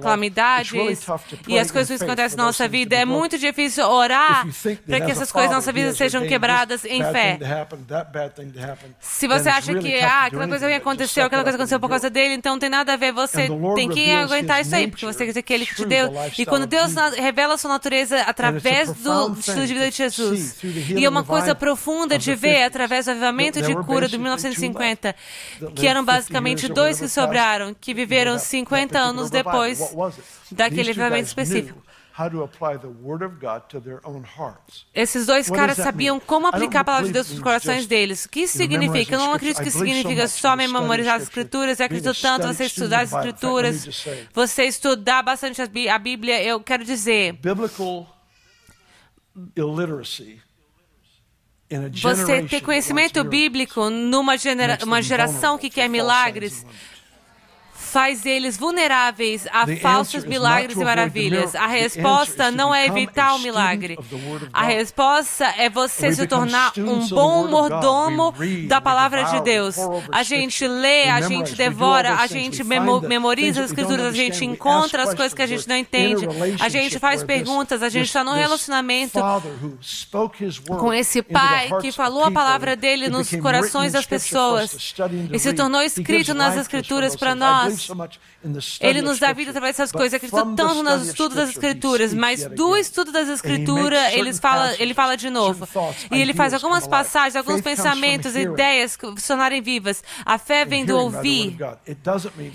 calamidades 0.00 1.06
e 1.46 1.58
as 1.58 1.70
coisas 1.70 1.98
que 1.98 2.04
acontecem 2.04 2.36
na 2.36 2.44
nossa 2.44 2.68
vida, 2.68 2.96
é 2.96 3.04
muito 3.04 3.38
difícil 3.38 3.84
orar 3.86 4.46
para 4.86 5.00
que 5.00 5.10
essas 5.10 5.32
coisas 5.32 5.50
na 5.50 5.56
nossa 5.56 5.72
vida 5.72 5.92
sejam 5.94 6.26
quebradas 6.26 6.84
em 6.84 7.02
fé. 7.02 7.38
Se 9.00 9.26
você 9.26 9.48
acha 9.48 9.74
que 9.74 9.98
ah, 10.00 10.26
aquela 10.26 10.48
coisa 10.48 10.76
aconteceu, 10.76 11.26
aquela 11.26 11.42
coisa 11.42 11.56
aconteceu 11.56 11.80
por 11.80 11.88
causa 11.88 12.08
dele, 12.10 12.34
então 12.34 12.52
não 12.52 12.60
tem 12.60 12.70
nada 12.70 12.92
a 12.92 12.96
ver, 12.96 13.12
você 13.12 13.48
tem 13.74 13.88
que 13.88 14.10
aguentar 14.12 14.60
isso 14.60 14.74
aí, 14.74 14.88
porque 14.88 15.06
você 15.06 15.18
quer 15.18 15.26
dizer 15.26 15.42
que 15.42 15.52
ele 15.52 15.66
te 15.66 15.84
deu. 15.84 16.12
E 16.38 16.46
quando 16.46 16.66
Deus 16.66 16.94
revela 17.16 17.54
a 17.54 17.58
sua 17.58 17.70
natureza 17.70 18.20
através 18.22 18.92
do 18.92 19.32
estilo 19.38 19.66
de 19.66 19.74
vida 19.74 19.90
de 19.90 19.96
Jesus, 19.96 20.56
e 20.62 21.04
é 21.04 21.08
uma 21.08 21.24
coisa 21.24 21.54
profunda 21.54 22.18
de 22.18 22.34
ver 22.34 22.75
através 22.76 23.06
do 23.06 23.12
avivamento 23.12 23.60
de 23.62 23.74
cura 23.74 24.06
de 24.08 24.18
1950, 24.18 25.14
que 25.74 25.86
eram 25.86 26.04
basicamente 26.04 26.68
dois 26.68 27.00
que 27.00 27.08
sobraram, 27.08 27.74
que 27.74 27.94
viveram 27.94 28.38
50 28.38 28.98
anos 28.98 29.30
depois 29.30 29.80
daquele 30.52 30.90
avivamento 30.90 31.26
específico. 31.26 31.82
Esses 34.94 35.26
dois 35.26 35.50
caras 35.50 35.76
sabiam 35.76 36.18
como 36.18 36.46
aplicar 36.46 36.80
a 36.80 36.84
palavra 36.84 37.06
de 37.08 37.12
Deus 37.12 37.30
nos 37.30 37.40
corações 37.40 37.86
deles. 37.86 38.24
O 38.24 38.30
que 38.30 38.40
isso 38.40 38.56
significa? 38.56 39.16
Eu 39.16 39.18
não 39.18 39.34
acredito 39.34 39.62
que 39.62 39.70
significa 39.70 40.26
só 40.26 40.56
memorizar 40.56 41.16
as 41.16 41.24
escrituras. 41.24 41.78
Eu 41.78 41.84
acredito 41.84 42.14
tanto 42.14 42.46
você 42.46 42.64
estudar 42.64 43.00
as 43.02 43.12
escrituras, 43.12 44.06
você 44.32 44.64
estudar 44.64 45.22
bastante 45.22 45.60
a 45.60 45.98
Bíblia. 45.98 46.42
Eu 46.42 46.58
quero 46.60 46.84
dizer, 46.84 47.38
você 52.00 52.42
ter 52.42 52.60
conhecimento 52.60 53.22
bíblico 53.24 53.90
numa 53.90 54.36
gera, 54.36 54.78
uma 54.84 55.02
geração 55.02 55.58
que 55.58 55.68
quer 55.68 55.88
milagres 55.88 56.64
faz 57.86 58.26
eles 58.26 58.56
vulneráveis 58.56 59.46
a 59.52 59.66
falsos 59.80 60.24
milagres 60.24 60.76
e 60.76 60.84
maravilhas. 60.84 61.54
A 61.54 61.66
resposta 61.66 62.50
não 62.50 62.74
é 62.74 62.86
evitar 62.86 63.34
o 63.34 63.38
milagre. 63.38 63.96
A 64.52 64.64
resposta 64.64 65.46
é 65.56 65.70
você 65.70 66.12
se 66.12 66.26
tornar 66.26 66.72
um 66.76 67.06
bom 67.08 67.48
mordomo 67.48 68.34
da 68.66 68.80
palavra 68.80 69.24
de 69.24 69.40
Deus. 69.42 69.76
A 70.10 70.22
gente 70.22 70.66
lê, 70.66 71.08
a 71.08 71.20
gente 71.20 71.54
devora, 71.54 72.16
a 72.16 72.26
gente 72.26 72.62
memoriza 72.64 73.60
as 73.60 73.70
escrituras, 73.70 74.06
a 74.06 74.12
gente 74.12 74.44
encontra 74.44 75.04
as 75.04 75.14
coisas 75.14 75.32
que 75.32 75.42
a 75.42 75.46
gente 75.46 75.68
não 75.68 75.76
entende, 75.76 76.26
a 76.60 76.68
gente 76.68 76.98
faz 76.98 77.22
perguntas, 77.22 77.82
a 77.82 77.88
gente 77.88 78.06
está 78.06 78.24
num 78.24 78.34
relacionamento 78.34 79.20
com 80.66 80.92
esse 80.92 81.22
pai 81.22 81.70
que 81.80 81.92
falou 81.92 82.24
a 82.24 82.30
palavra 82.30 82.74
dele 82.74 83.08
nos 83.08 83.30
corações 83.30 83.92
das 83.92 84.06
pessoas 84.06 84.94
e 85.32 85.38
se 85.38 85.52
tornou 85.52 85.82
escrito 85.82 86.34
nas 86.34 86.56
escrituras 86.56 87.14
para 87.14 87.34
nós. 87.34 87.75
Ele 88.80 89.02
nos 89.02 89.18
dá 89.18 89.32
vida 89.32 89.50
através 89.50 89.76
dessas 89.76 89.92
coisas. 89.92 90.14
Acredito 90.14 90.36
tanto 90.56 90.82
no 90.82 90.90
estudo 91.10 91.34
das 91.34 91.50
Escrituras, 91.50 92.12
mas 92.14 92.44
do 92.46 92.76
estudo 92.76 93.12
das 93.12 93.28
Escrituras, 93.28 94.12
ele 94.12 94.32
fala, 94.34 94.74
ele 94.78 94.94
fala 94.94 95.16
de 95.16 95.30
novo. 95.30 95.66
E 96.10 96.20
ele 96.20 96.32
faz 96.34 96.52
algumas 96.54 96.86
passagens, 96.86 97.36
alguns 97.36 97.60
pensamentos, 97.60 98.34
ideias 98.36 98.92
se 99.16 99.26
tornarem 99.28 99.60
vivas. 99.62 100.02
A 100.24 100.38
fé 100.38 100.64
vem 100.64 100.84
do 100.84 100.96
ouvir. 101.16 101.56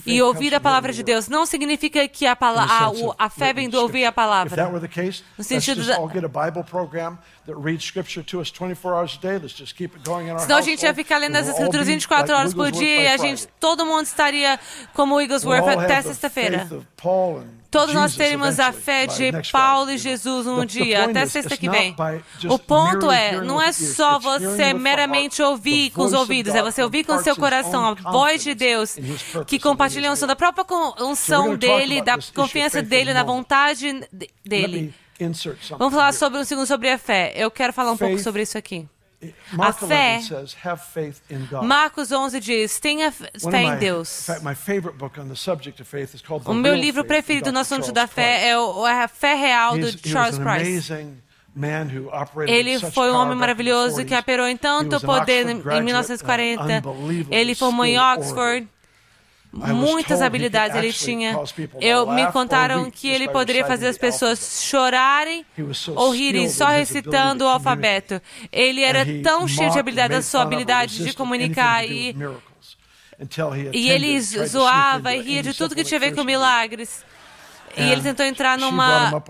E 0.06 0.22
ouvir 0.22 0.54
a 0.56 0.60
palavra 0.60 0.92
de 0.94 1.04
Deus 1.04 1.28
não 1.28 1.46
significa 1.46 2.08
que 2.08 2.26
a, 2.26 2.36
a, 2.40 2.92
a 3.26 3.30
fé 3.30 3.54
vem 3.54 3.70
do 3.70 3.80
ouvir 3.80 4.06
a 4.06 4.12
palavra. 4.12 4.56
No 5.38 5.44
sentido 5.44 5.84
da. 5.86 5.98
Senão 10.40 10.58
a 10.58 10.62
gente 10.62 10.84
ia 10.84 10.94
ficar 10.94 11.18
lendo 11.18 11.36
as 11.36 11.48
escrituras 11.48 11.88
24 11.88 12.36
horas 12.36 12.54
por 12.54 12.72
dia 12.72 13.02
e 13.02 13.08
a 13.08 13.18
gente, 13.18 13.48
todo 13.60 13.86
mundo 13.86 14.06
estaria 14.06 14.60
como 14.94 15.16
Wigglesworth 15.16 15.68
até 15.68 16.02
sexta-feira. 16.04 16.68
Todos 17.72 17.96
nós 17.96 18.16
teremos 18.18 18.60
a 18.60 18.74
fé 18.74 19.08
de 19.08 19.32
Paulo 19.50 19.92
e 19.92 19.98
Jesus 19.98 20.46
um 20.46 20.66
dia, 20.66 21.06
até 21.06 21.26
sexta 21.26 21.56
que 21.56 21.70
vem. 21.70 21.96
O 22.50 22.60
ponto 22.60 23.10
é, 23.10 23.40
não 23.40 23.62
é 23.62 23.72
só 23.72 24.20
você 24.20 24.74
meramente 24.74 25.42
ouvir 25.42 25.90
com 25.92 26.02
os 26.04 26.12
ouvidos, 26.12 26.54
é 26.54 26.62
você 26.62 26.84
ouvir 26.84 27.06
com 27.06 27.14
o 27.14 27.24
seu 27.24 27.34
coração 27.36 27.86
a 27.86 27.94
voz 28.12 28.44
de 28.44 28.54
Deus, 28.54 28.98
que 29.48 29.58
compartilha 29.58 30.10
a 30.10 30.12
unção 30.12 30.28
da 30.28 30.36
própria 30.36 30.66
unção 31.00 31.56
dele, 31.56 32.02
da 32.02 32.18
confiança 32.36 32.82
dele, 32.82 33.14
da 33.14 33.24
vontade 33.24 34.06
dele. 34.46 34.94
Vamos 35.78 35.94
falar 35.94 36.14
sobre 36.14 36.40
um 36.40 36.44
segundo 36.44 36.66
sobre 36.68 36.90
a 36.90 36.98
fé. 36.98 37.34
Eu 37.36 37.52
quero 37.52 37.72
falar 37.74 37.92
um 37.92 37.98
pouco 37.98 38.18
sobre 38.20 38.42
isso 38.42 38.58
aqui. 38.58 38.88
A 39.60 39.72
fé, 39.72 40.20
Marcos 41.62 42.12
11 42.12 42.40
diz, 42.40 42.80
tenha 42.80 43.12
fé 43.12 43.30
em 43.64 43.78
Deus. 43.78 44.28
O 46.46 46.54
meu 46.56 46.74
livro 46.76 47.06
preferido 47.06 47.52
no 47.52 47.60
assunto 47.60 47.92
da 47.92 48.08
fé 48.08 48.48
é 48.48 48.54
a 48.54 49.08
Fé 49.08 49.36
Real 49.36 49.78
do 49.78 49.92
Charles 50.10 50.40
Price. 50.40 50.92
Ele 52.48 52.80
foi 52.80 53.12
um 53.12 53.16
homem 53.16 53.36
maravilhoso 53.38 54.04
que 54.04 54.16
operou 54.16 54.48
em 54.48 54.58
tanto 54.58 55.00
poder 55.02 55.48
em 55.50 55.82
1940. 55.84 56.84
Ele 57.30 57.54
formou 57.54 57.86
em 57.86 58.00
Oxford 58.00 58.68
muitas 59.52 60.22
habilidades 60.22 60.76
ele 60.78 60.94
tinha. 60.94 61.38
Eu 61.80 62.12
me 62.12 62.32
contaram 62.32 62.90
que 62.90 63.08
ele 63.08 63.28
poderia 63.28 63.66
fazer 63.66 63.88
as 63.88 63.98
pessoas 63.98 64.64
chorarem 64.64 65.46
ou 65.96 66.12
rirem 66.12 66.50
só 66.50 66.68
recitando 66.68 67.44
o 67.44 67.48
alfabeto. 67.48 68.22
Ele 68.52 68.82
era 68.82 69.06
tão 69.22 69.48
cheio 69.48 69.72
de 69.72 69.80
habilidade, 69.80 70.14
a 70.14 70.22
sua 70.22 70.42
habilidade 70.44 71.04
de 71.04 71.14
comunicar 71.14 71.86
e 71.86 72.16
e 73.72 73.90
ele 73.90 74.20
zoava 74.20 75.14
e 75.14 75.22
ria 75.22 75.44
de 75.44 75.54
tudo 75.54 75.76
que 75.76 75.84
tinha 75.84 75.98
a 75.98 76.02
ver 76.02 76.16
com 76.16 76.24
milagres. 76.24 77.04
E 77.78 77.92
ele 77.92 78.02
tentou 78.02 78.26
entrar 78.26 78.58
numa 78.58 79.22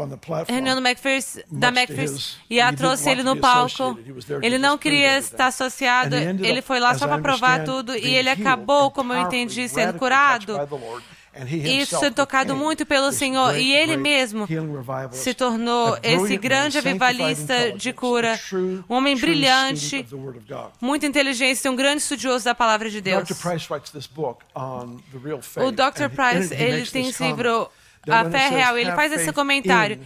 reunião 0.47 0.75
do 0.75 0.85
McPherson, 0.85 1.41
da 1.51 1.69
McPherson 1.69 2.37
e 2.49 2.59
ela 2.59 2.73
trouxe 2.73 3.09
ele 3.09 3.23
no 3.23 3.37
palco. 3.37 3.97
Ele 4.41 4.57
não 4.57 4.77
queria 4.77 5.17
estar 5.17 5.47
associado, 5.47 6.15
ele 6.15 6.61
foi 6.61 6.79
lá 6.79 6.93
só 6.95 7.07
para 7.07 7.19
provar 7.19 7.63
tudo 7.63 7.95
e 7.95 8.15
ele 8.15 8.29
acabou, 8.29 8.91
como 8.91 9.13
eu 9.13 9.21
entendi, 9.21 9.67
sendo 9.67 9.93
curado. 9.97 10.57
Isso 11.63 11.97
sendo 11.97 12.13
tocado 12.13 12.53
muito 12.55 12.85
pelo 12.85 13.09
Senhor 13.11 13.55
e 13.57 13.71
ele 13.71 13.95
mesmo 13.95 14.45
se 15.11 15.33
tornou 15.33 15.97
esse 16.03 16.35
grande 16.37 16.77
avivalista 16.77 17.71
de 17.71 17.93
cura, 17.93 18.37
um 18.89 18.95
homem 18.95 19.15
brilhante, 19.17 20.05
muito 20.81 21.05
inteligente, 21.05 21.69
um 21.69 21.75
grande 21.75 22.01
estudioso 22.01 22.43
da 22.43 22.53
palavra 22.53 22.89
de 22.89 22.99
Deus. 22.99 23.29
O 25.55 25.71
Dr. 25.71 26.09
Price, 26.13 26.53
ele 26.53 26.85
tem 26.85 27.07
esse 27.07 27.23
livro 27.23 27.69
a 28.07 28.29
fé 28.29 28.49
real. 28.49 28.77
Ele 28.77 28.91
faz 28.93 29.11
esse 29.11 29.31
comentário. 29.31 29.99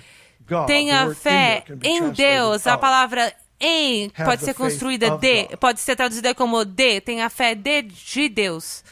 Tenha 0.68 1.14
fé 1.16 1.64
em 1.84 2.12
Deus. 2.12 2.68
A 2.68 2.78
palavra 2.78 3.34
em 3.60 4.10
pode 4.10 4.44
ser 4.44 4.54
construída 4.54 5.18
de, 5.18 5.56
pode 5.58 5.80
ser 5.80 5.96
traduzida 5.96 6.36
como 6.36 6.64
de. 6.66 7.02
Tenha 7.02 7.30
fé 7.30 7.56
de, 7.56 7.82
de 7.82 8.30
Deus. 8.30 8.84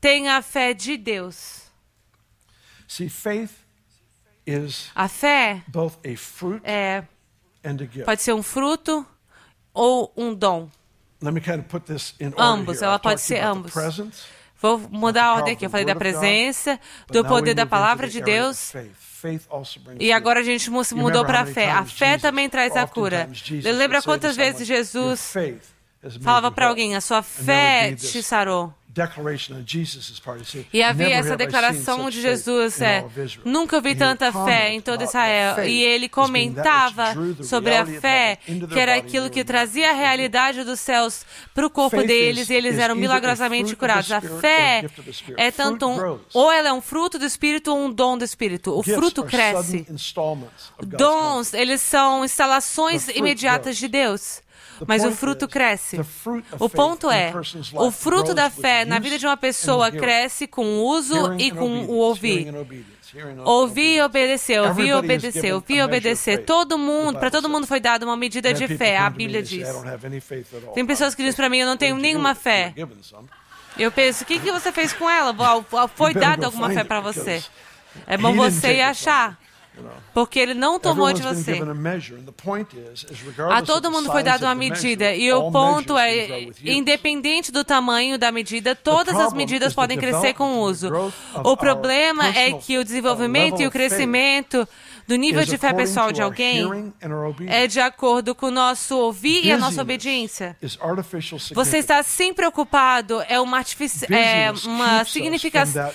Tenha 0.00 0.42
fé 0.42 0.74
de 0.74 0.96
Deus. 0.96 1.64
See, 2.86 3.08
faith 3.08 3.64
is 4.46 4.90
a 4.94 5.08
fé 5.08 5.62
both 5.68 5.98
a 6.04 6.16
fruit 6.16 6.60
é, 6.64 7.02
and 7.64 7.76
a 7.80 7.86
gift. 7.86 8.04
pode 8.04 8.22
ser 8.22 8.34
um 8.34 8.42
fruto 8.42 9.06
ou 9.72 10.12
um 10.16 10.34
dom. 10.34 10.68
Let 11.22 11.32
me 11.32 11.40
kind 11.40 11.60
of 11.60 11.68
put 11.68 11.86
this 11.86 12.14
in 12.20 12.34
ambos, 12.36 12.82
ela 12.82 12.98
pode 12.98 13.20
ser 13.20 13.40
ambos. 13.40 13.72
Vou 14.64 14.78
mudar 14.90 15.24
a 15.24 15.34
ordem 15.34 15.52
aqui. 15.52 15.66
Eu 15.66 15.68
falei 15.68 15.84
da 15.84 15.94
presença, 15.94 16.80
do 17.08 17.22
poder 17.22 17.52
da 17.52 17.66
palavra 17.66 18.08
de 18.08 18.22
Deus. 18.22 18.72
E 20.00 20.10
agora 20.10 20.40
a 20.40 20.42
gente 20.42 20.70
mudou 20.70 21.22
para 21.22 21.40
a 21.40 21.46
fé. 21.46 21.70
A 21.70 21.84
fé 21.84 22.16
também 22.16 22.48
traz 22.48 22.74
a 22.74 22.86
cura. 22.86 23.28
Lembra 23.62 24.00
quantas 24.00 24.34
vezes 24.34 24.66
Jesus 24.66 25.34
falava 26.22 26.50
para 26.50 26.68
alguém: 26.68 26.96
a 26.96 27.02
sua 27.02 27.22
fé 27.22 27.94
te 27.94 28.22
sarou. 28.22 28.72
E 30.72 30.82
havia 30.82 31.16
essa 31.16 31.36
declaração 31.36 32.08
de 32.08 32.20
Jesus, 32.20 32.80
é, 32.80 33.04
nunca 33.44 33.80
vi 33.80 33.94
tanta 33.96 34.32
fé 34.32 34.70
em 34.70 34.80
todo 34.80 35.02
Israel. 35.02 35.64
E 35.66 35.82
ele 35.82 36.08
comentava 36.08 37.14
sobre 37.42 37.74
a 37.74 37.84
fé, 37.84 38.38
que 38.72 38.78
era 38.78 38.94
aquilo 38.94 39.28
que 39.28 39.44
trazia 39.44 39.90
a 39.90 39.94
realidade 39.94 40.62
dos 40.62 40.78
céus 40.78 41.26
para 41.52 41.66
o 41.66 41.70
corpo 41.70 42.02
deles, 42.02 42.48
e 42.48 42.54
eles 42.54 42.78
eram 42.78 42.94
milagrosamente 42.94 43.74
curados. 43.74 44.12
A 44.12 44.20
fé 44.20 44.84
é 45.36 45.50
tanto 45.50 45.88
um, 45.88 46.20
ou 46.32 46.52
ela 46.52 46.68
é 46.68 46.72
um 46.72 46.80
fruto 46.80 47.18
do 47.18 47.24
Espírito 47.24 47.72
ou 47.72 47.86
um 47.86 47.92
dom 47.92 48.16
do 48.16 48.24
Espírito. 48.24 48.78
O 48.78 48.82
fruto 48.82 49.24
cresce. 49.24 49.86
Dons, 50.82 51.52
eles 51.52 51.80
são 51.80 52.24
instalações 52.24 53.08
imediatas 53.08 53.76
de 53.76 53.88
Deus 53.88 54.44
mas 54.86 55.04
o 55.04 55.10
fruto 55.12 55.46
cresce. 55.48 56.00
O 56.58 56.68
ponto 56.68 57.10
é, 57.10 57.32
o 57.74 57.90
fruto 57.90 58.34
da 58.34 58.50
fé 58.50 58.84
na 58.84 58.98
vida 58.98 59.18
de 59.18 59.26
uma 59.26 59.36
pessoa 59.36 59.90
cresce 59.90 60.46
com 60.46 60.64
o 60.64 60.84
uso 60.84 61.34
e 61.38 61.50
com 61.50 61.84
o 61.86 61.96
ouvir. 61.96 62.52
Ouvir 63.44 63.96
e 63.96 64.02
obedecer, 64.02 64.60
ouvir 64.60 64.86
e 64.88 64.92
obedecer, 64.92 65.54
ouvir 65.54 65.76
e 65.76 65.82
obedecer. 65.82 66.44
Todo 66.44 66.76
mundo, 66.76 67.18
para 67.18 67.30
todo 67.30 67.48
mundo 67.48 67.66
foi 67.66 67.78
dado 67.78 68.02
uma 68.02 68.16
medida 68.16 68.52
de 68.52 68.66
fé, 68.76 68.98
a 68.98 69.08
Bíblia 69.08 69.42
diz. 69.42 69.68
Tem 70.74 70.84
pessoas 70.84 71.14
que 71.14 71.22
dizem 71.22 71.36
para 71.36 71.48
mim, 71.48 71.58
eu 71.58 71.66
não 71.66 71.76
tenho 71.76 71.96
nenhuma 71.96 72.34
fé. 72.34 72.74
Eu 73.78 73.90
penso, 73.90 74.22
o 74.24 74.26
que, 74.26 74.38
que 74.38 74.52
você 74.52 74.72
fez 74.72 74.92
com 74.92 75.08
ela? 75.08 75.34
Foi 75.94 76.14
dada 76.14 76.46
alguma 76.46 76.70
fé 76.70 76.84
para 76.84 77.00
você. 77.00 77.42
É 78.06 78.16
bom 78.16 78.34
você 78.34 78.74
ir 78.74 78.82
achar. 78.82 79.38
Porque 80.12 80.38
ele 80.38 80.54
não 80.54 80.78
tomou 80.78 81.12
de 81.12 81.22
você. 81.22 81.60
A 83.50 83.62
todo 83.62 83.90
mundo 83.90 84.10
foi 84.10 84.22
dado 84.22 84.44
uma 84.44 84.54
medida. 84.54 85.14
E 85.14 85.32
o 85.32 85.50
ponto 85.50 85.98
é, 85.98 86.48
independente 86.64 87.50
do 87.50 87.64
tamanho 87.64 88.16
da 88.16 88.30
medida, 88.30 88.76
todas 88.76 89.14
as 89.16 89.32
medidas 89.32 89.74
podem 89.74 89.98
crescer 89.98 90.34
com 90.34 90.58
o 90.58 90.60
uso. 90.60 90.90
O 91.44 91.56
problema 91.56 92.28
é 92.28 92.52
que 92.52 92.78
o 92.78 92.84
desenvolvimento 92.84 93.60
e 93.60 93.66
o 93.66 93.70
crescimento 93.70 94.66
do 95.06 95.16
nível 95.16 95.44
de 95.44 95.58
fé 95.58 95.72
pessoal 95.72 96.12
de 96.12 96.22
alguém 96.22 96.92
é 97.46 97.66
de 97.66 97.80
acordo 97.80 98.34
com 98.34 98.46
o 98.46 98.50
nosso 98.50 98.96
ouvir 98.96 99.44
e 99.44 99.52
a 99.52 99.58
nossa 99.58 99.82
obediência. 99.82 100.56
Você 101.52 101.78
está 101.78 102.02
sempre 102.02 102.44
preocupado, 102.44 103.22
é 103.26 103.40
uma, 103.40 103.62
é 104.10 104.52
uma 104.66 105.04
significação 105.04 105.90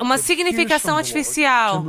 uma 0.00 0.18
significação 0.18 0.96
artificial. 0.96 1.84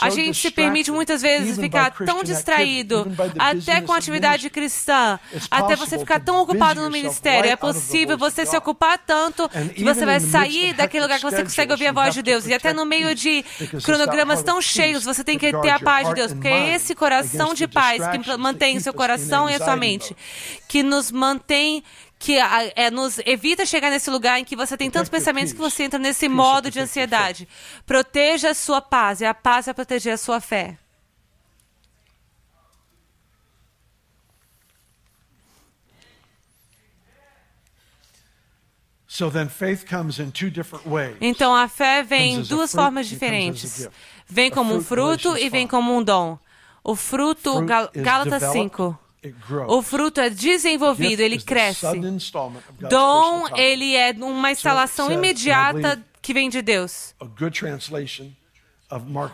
A 0.00 0.10
gente 0.10 0.38
se 0.38 0.50
permite 0.50 0.90
muitas 0.90 1.22
vezes 1.22 1.58
ficar 1.58 1.90
tão 2.04 2.22
distraído, 2.22 3.06
até 3.38 3.80
com 3.80 3.92
atividade 3.92 4.50
cristã, 4.50 5.18
até 5.50 5.76
você 5.76 5.98
ficar 5.98 6.20
tão 6.20 6.42
ocupado 6.42 6.82
no 6.82 6.90
ministério. 6.90 7.50
É 7.50 7.56
possível 7.56 8.18
você 8.18 8.44
se 8.44 8.56
ocupar 8.56 8.98
tanto 8.98 9.48
que 9.74 9.84
você 9.84 10.04
vai 10.04 10.20
sair 10.20 10.74
daquele 10.74 11.04
lugar 11.04 11.18
que 11.18 11.24
você 11.24 11.42
consegue 11.42 11.72
ouvir 11.72 11.88
a 11.88 11.92
voz 11.92 12.14
de 12.14 12.22
Deus. 12.22 12.46
E 12.46 12.54
até 12.54 12.72
no 12.72 12.84
meio 12.84 13.14
de 13.14 13.44
cronogramas 13.82 14.42
tão 14.42 14.60
cheios, 14.60 15.04
você 15.04 15.24
tem 15.24 15.38
que 15.38 15.52
ter 15.60 15.70
a 15.70 15.80
paz 15.80 16.08
de 16.08 16.14
Deus, 16.14 16.32
porque 16.32 16.48
é 16.48 16.74
esse 16.74 16.94
coração 16.94 17.54
de 17.54 17.66
paz 17.66 18.02
que 18.08 18.36
mantém 18.36 18.76
o 18.76 18.80
seu 18.80 18.92
coração 18.92 19.48
e 19.48 19.54
a 19.54 19.58
sua 19.58 19.76
mente, 19.76 20.14
que 20.68 20.82
nos 20.82 21.10
mantém 21.10 21.82
que 22.22 22.38
é, 22.38 22.88
nos 22.88 23.18
evita 23.26 23.66
chegar 23.66 23.90
nesse 23.90 24.08
lugar 24.08 24.38
em 24.38 24.44
que 24.44 24.54
você 24.54 24.76
tem 24.76 24.88
tantos 24.88 25.08
pensamentos 25.10 25.52
que 25.52 25.58
você 25.58 25.82
entra 25.82 25.98
nesse 25.98 26.28
modo 26.28 26.70
de 26.70 26.78
ansiedade. 26.78 27.48
Proteja 27.84 28.50
a 28.50 28.54
sua 28.54 28.80
paz 28.80 29.20
e 29.20 29.24
a 29.24 29.34
paz 29.34 29.66
vai 29.66 29.74
proteger 29.74 30.14
a 30.14 30.16
sua 30.16 30.40
fé. 30.40 30.78
Então 41.20 41.52
a 41.52 41.66
fé 41.66 42.04
vem 42.04 42.36
em 42.36 42.42
duas 42.42 42.72
formas 42.72 43.08
diferentes. 43.08 43.88
Vem 44.28 44.48
como 44.48 44.76
um 44.76 44.80
fruto 44.80 45.36
e 45.36 45.50
vem 45.50 45.66
como 45.66 45.92
um 45.92 46.04
dom. 46.04 46.38
O 46.84 46.94
fruto, 46.94 47.66
Gálatas 47.92 48.52
5. 48.52 49.01
O 49.68 49.82
fruto 49.82 50.20
é 50.20 50.28
desenvolvido, 50.30 51.20
ele 51.20 51.40
cresce. 51.40 51.86
Dom, 52.88 53.44
ele 53.56 53.94
é 53.94 54.12
uma 54.18 54.50
instalação 54.50 55.10
imediata 55.12 56.02
que 56.20 56.34
vem 56.34 56.48
de 56.50 56.60
Deus. 56.62 57.14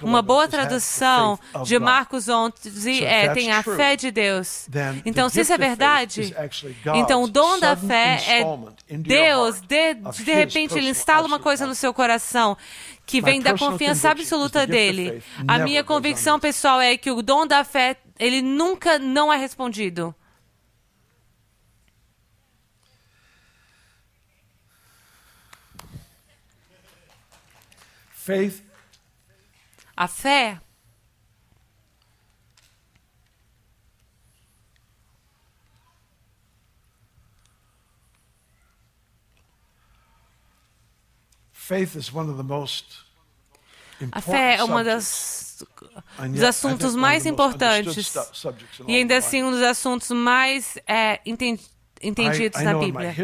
Uma 0.03 0.23
boa 0.23 0.47
tradução 0.47 1.37
de 1.65 1.81
Marcos 1.81 2.29
11 2.29 3.05
é 3.05 3.29
tem 3.35 3.51
a 3.51 3.61
fé 3.63 3.97
de 3.97 4.11
Deus. 4.13 4.69
Então, 5.05 5.29
se 5.29 5.41
isso 5.41 5.53
é 5.53 5.59
verdade, 5.59 6.33
então 6.95 7.25
o 7.25 7.29
dom 7.29 7.59
da 7.59 7.75
fé 7.75 8.23
é 8.29 8.45
Deus, 8.97 9.61
de, 9.61 9.95
de 9.95 10.33
repente, 10.33 10.79
ele 10.79 10.91
instala 10.91 11.27
uma 11.27 11.41
coisa 11.41 11.67
no 11.67 11.75
seu 11.75 11.93
coração 11.93 12.57
que 13.05 13.21
vem 13.21 13.41
da 13.41 13.59
confiança 13.59 14.11
absoluta 14.11 14.65
dele. 14.65 15.23
A 15.49 15.59
minha 15.59 15.83
convicção 15.83 16.39
pessoal 16.39 16.81
é 16.81 16.97
que 16.97 17.11
o 17.11 17.21
dom 17.21 17.45
da 17.45 17.65
fé 17.65 17.97
ele 18.19 18.43
nunca 18.43 18.99
não 18.99 19.33
é 19.33 19.37
respondido. 19.37 20.15
Faith. 28.11 28.63
A 29.97 30.07
fé. 30.07 30.61
Faith 41.53 41.97
is 41.97 42.13
one 42.13 42.31
of 42.31 42.37
the 42.37 42.43
most 42.43 43.09
a 44.13 44.21
fé 44.21 44.57
é 44.57 44.65
uma 44.65 44.85
das 44.85 45.65
dos 46.27 46.43
assuntos 46.43 46.95
mais 46.97 47.27
importantes. 47.27 48.15
e 48.87 48.97
ainda 48.97 49.17
assim 49.17 49.43
um 49.43 49.51
dos 49.51 49.63
assuntos 49.63 50.11
mais 50.11 50.77
é, 50.87 51.21
entendidos 52.03 52.39
entendidos 52.39 52.63
na 52.63 52.75
Bíblia. 52.75 53.15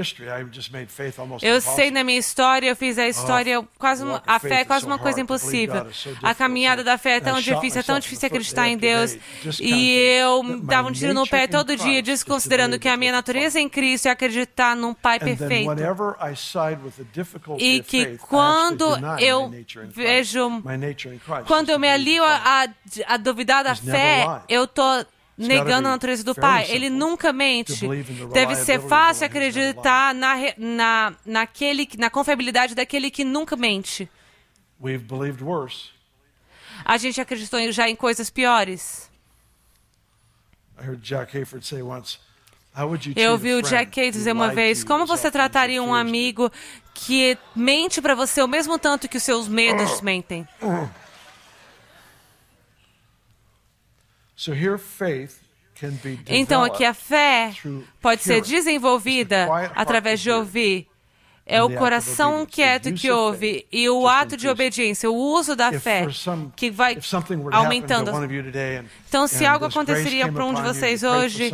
Eu 1.43 1.61
sei 1.61 1.91
na 1.91 2.05
minha 2.05 2.19
história, 2.19 2.69
eu 2.69 2.77
fiz 2.77 2.99
a 2.99 3.07
história 3.09 3.67
quase 3.79 4.05
uma, 4.05 4.23
a 4.27 4.39
fé 4.39 4.61
é 4.61 4.65
quase 4.65 4.87
uma 4.87 4.99
coisa 4.99 5.21
impossível. 5.21 5.87
A 6.23 6.35
caminhada 6.35 6.83
da 6.85 6.99
fé 6.99 7.17
é 7.17 7.21
tão 7.21 7.41
difícil, 7.41 7.81
é 7.81 7.83
tão 7.83 7.99
difícil 7.99 8.27
acreditar 8.27 8.69
em 8.69 8.77
Deus. 8.77 9.17
E 9.61 9.97
eu 10.19 10.61
dava 10.61 10.89
um 10.89 10.93
tiro 10.93 11.15
no 11.15 11.27
pé 11.27 11.47
todo 11.47 11.77
dia, 11.77 12.03
desconsiderando 12.03 12.79
que 12.79 12.89
a 12.89 12.97
minha 12.97 13.13
natureza 13.13 13.61
em 13.61 13.69
Cristo 13.69 14.07
é 14.07 14.11
acreditar 14.11 14.77
num 14.77 14.95
Pai 14.95 15.19
perfeito. 15.19 15.71
E 17.59 17.83
que 17.83 18.19
quando 18.19 18.85
eu 19.19 19.51
vejo, 19.89 20.63
quando 21.47 21.71
eu 21.71 21.79
me 21.79 21.89
alio 21.89 22.25
a, 22.25 22.65
a, 22.65 23.15
a 23.15 23.17
duvidar 23.17 23.65
da 23.65 23.75
fé, 23.75 24.27
eu 24.49 24.65
estou 24.65 25.05
negando 25.37 25.89
a 25.89 25.93
natureza 25.93 26.25
do 26.25 26.35
Pai. 26.35 26.71
Ele 26.71 26.89
nunca 26.89 27.33
mente. 27.33 27.87
Deve 28.33 28.57
ser 28.57 28.81
fácil 28.81 29.27
acreditar 29.27 30.15
na, 30.15 30.35
na, 30.57 31.15
naquele, 31.25 31.89
na 31.99 32.11
confiabilidade 32.11 32.75
daquele 32.75 33.11
que 33.11 33.25
nunca 33.25 33.57
mente. 33.57 34.09
A 36.85 36.97
gente 36.97 37.21
acreditou 37.21 37.61
já 37.73 37.89
em 37.89 37.97
coisas 37.97 38.31
piores. 38.31 39.11
Eu 43.17 43.33
ouvi 43.33 43.55
o 43.55 43.63
Jack 43.63 43.93
Kay 43.93 44.11
dizer 44.11 44.33
uma 44.33 44.51
vez: 44.53 44.83
Como 44.83 45.07
você 45.07 45.31
trataria 45.31 45.81
um 45.83 45.95
amigo 45.95 46.51
que 46.93 47.39
mente 47.55 48.03
para 48.03 48.15
você 48.17 48.43
o 48.43 48.49
mesmo 48.49 48.79
tanto 48.79 49.09
que 49.09 49.17
os 49.17 49.23
seus 49.23 49.47
medos 49.47 50.01
mentem? 50.03 50.47
Então, 56.29 56.63
aqui 56.63 56.85
a 56.85 56.95
fé 56.95 57.53
pode 58.01 58.23
ser 58.23 58.41
desenvolvida 58.43 59.49
através 59.75 60.21
de 60.21 60.31
ouvir 60.31 60.89
é 61.47 61.63
o 61.63 61.71
coração 61.71 62.47
quieto 62.47 62.93
que 62.95 63.11
ouve 63.11 63.67
e 63.71 63.89
o 63.89 64.09
ato 64.09 64.35
de 64.35 64.49
obediência, 64.49 65.11
o 65.11 65.15
uso 65.15 65.55
da 65.55 65.73
fé, 65.79 66.07
que 66.57 66.71
vai 66.71 66.97
aumentando. 67.53 68.11
Então, 69.07 69.27
se 69.27 69.45
algo 69.45 69.67
aconteceria 69.67 70.33
para 70.33 70.45
um 70.45 70.55
de 70.55 70.63
vocês 70.63 71.03
hoje 71.03 71.53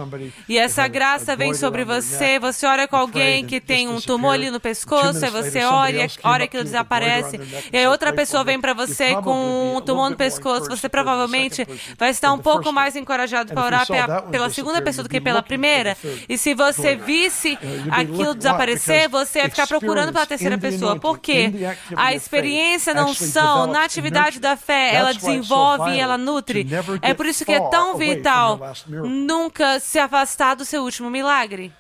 e 0.49 0.57
essa 0.57 0.87
graça 0.87 1.35
vem 1.35 1.55
sobre 1.55 1.85
você, 1.85 2.39
você 2.39 2.67
ora 2.67 2.87
com 2.87 2.97
alguém 2.97 3.45
que 3.45 3.61
tem 3.61 3.89
um 3.89 4.01
tumor 4.01 4.35
ali 4.35 4.49
no 4.51 4.61
pescoço, 4.61 5.25
aí 5.25 5.31
você 5.31 5.65
ora 5.65 6.05
e 6.05 6.09
ora 6.23 6.45
aquilo 6.45 6.63
desaparece, 6.63 7.41
e 7.73 7.77
aí 7.77 7.87
outra 7.89 8.13
pessoa 8.13 8.45
vem 8.45 8.61
para 8.61 8.73
você 8.73 9.17
com 9.17 9.77
um 9.77 9.81
tumor 9.81 10.09
no 10.09 10.17
pescoço, 10.17 10.69
você 10.69 10.89
provavelmente 10.89 11.67
vai 11.99 12.11
estar 12.11 12.33
um 12.33 12.39
pouco 12.39 12.73
mais 12.73 12.95
encorajado 12.95 13.53
para 13.53 13.65
orar 13.65 13.87
pela 14.31 14.51
segunda 14.51 14.81
pessoa 14.81 15.03
do 15.03 15.11
que 15.11 15.21
pela 15.21 15.43
primeira. 15.43 15.97
E 16.29 16.39
se 16.39 16.55
você 16.55 16.95
visse 16.95 17.59
aquilo 17.91 18.37
desaparecer, 18.37 19.09
você 19.09 19.41
ia 19.41 19.49
ficar 19.49 19.67
preocupado 19.67 19.80
procurando 19.81 20.13
pela 20.13 20.27
terceira 20.27 20.59
pessoa. 20.59 20.99
Porque 20.99 21.53
a 21.97 22.15
experiência, 22.15 22.95
não 22.95 23.15
são 23.15 23.67
na 23.67 23.85
atividade 23.85 24.39
da 24.39 24.57
fé, 24.57 24.95
ela 24.95 25.13
desenvolve 25.13 25.91
e 25.93 26.01
ela 26.01 26.17
nutre. 26.17 26.67
É 27.03 27.15
por 27.15 27.27
isso 27.27 27.45
que 27.45 27.53
é 27.53 27.61
tão 27.69 27.97
vital 27.97 28.61
nunca 28.87 29.81
se 29.81 29.99
afastar 29.99 30.55
do 30.55 30.65
seu 30.65 30.83
último 30.83 31.11
milagre. 31.11 31.73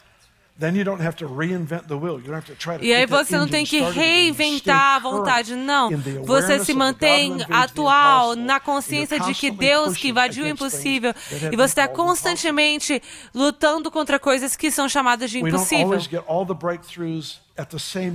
E 2.83 2.93
aí 2.93 3.07
você 3.07 3.39
não 3.39 3.49
tem 3.49 3.65
que 3.65 3.81
reinventar 3.81 4.97
a 4.97 4.99
vontade, 4.99 5.57
não. 5.57 5.91
Você 6.25 6.63
se 6.63 6.75
mantém 6.75 7.39
atual 7.51 8.37
na 8.37 8.61
consciência 8.61 9.19
de 9.19 9.33
que 9.35 9.51
Deus 9.51 9.97
que 9.97 10.09
invadiu 10.09 10.45
o 10.45 10.49
impossível 10.49 11.15
e 11.51 11.57
você 11.57 11.65
está 11.65 11.89
constantemente 11.89 13.03
lutando 13.35 13.91
contra 13.91 14.19
coisas 14.19 14.55
que 14.55 14.71
são 14.71 14.87
chamadas 14.89 15.31
de 15.31 15.39
impossível. 15.39 15.99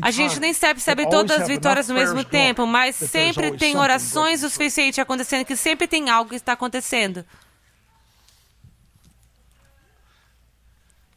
A 0.01 0.11
gente 0.11 0.39
nem 0.39 0.53
percebe 0.53 1.09
todas 1.09 1.41
as 1.41 1.47
vitórias 1.47 1.87
no 1.87 1.95
mesmo 1.95 2.23
tempo, 2.23 2.67
mas 2.67 2.95
sempre 2.95 3.57
tem 3.57 3.75
orações 3.75 4.43
o 4.43 4.49
suficiente 4.49 5.01
acontecendo, 5.01 5.45
que 5.45 5.55
sempre 5.55 5.87
tem 5.87 6.09
algo 6.09 6.29
que 6.29 6.35
está 6.35 6.53
acontecendo. 6.53 7.25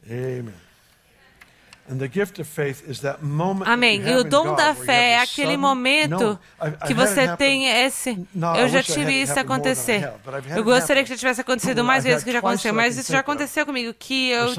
Amen. 0.09 0.68
Amém. 3.65 4.07
E 4.07 4.15
o 4.15 4.23
dom 4.23 4.55
da 4.55 4.75
fé 4.75 5.11
é 5.11 5.19
aquele 5.19 5.57
momento 5.57 6.39
que 6.85 6.93
você 6.93 7.35
tem 7.35 7.67
esse. 7.85 8.25
Eu 8.57 8.69
já 8.69 8.83
tive 8.83 9.13
isso 9.13 9.39
acontecer. 9.39 10.11
Eu 10.55 10.63
gostaria 10.63 11.03
que 11.03 11.09
já 11.09 11.17
tivesse 11.17 11.41
acontecido 11.41 11.83
mais 11.83 12.03
vezes 12.03 12.23
que 12.23 12.31
já 12.31 12.39
aconteceu, 12.39 12.73
mas 12.73 12.97
isso 12.97 13.11
já 13.11 13.19
aconteceu 13.19 13.65
comigo. 13.65 13.93
Que 13.97 14.29
eu. 14.29 14.53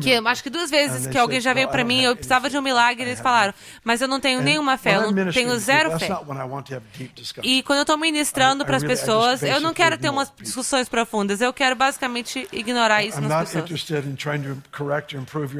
Que 0.00 0.10
eu 0.10 0.28
acho 0.28 0.42
que 0.42 0.50
duas 0.50 0.70
vezes 0.70 1.06
que 1.06 1.18
alguém 1.18 1.40
já 1.40 1.52
veio 1.52 1.68
para 1.68 1.82
mim, 1.84 2.02
eu 2.02 2.14
precisava 2.14 2.48
de 2.48 2.56
um 2.56 2.62
milagre, 2.62 3.04
e 3.04 3.08
eles 3.08 3.20
falaram, 3.20 3.52
mas 3.84 4.00
eu 4.00 4.08
não 4.08 4.20
tenho 4.20 4.40
nenhuma 4.42 4.76
fé, 4.78 4.96
eu 4.96 5.10
não 5.10 5.32
tenho 5.32 5.58
zero 5.58 5.98
fé. 5.98 6.08
E 7.42 7.62
quando 7.62 7.78
eu 7.78 7.82
estou 7.82 7.96
ministrando 7.98 8.64
para 8.64 8.76
as 8.76 8.84
pessoas, 8.84 9.42
eu 9.42 9.60
não 9.60 9.74
quero 9.74 9.98
ter 9.98 10.08
umas 10.10 10.32
discussões 10.40 10.88
profundas, 10.88 11.40
eu 11.40 11.52
quero 11.52 11.74
basicamente 11.74 12.46
ignorar 12.52 13.02
isso 13.02 13.20
nas 13.20 13.50
pessoas. 13.50 13.64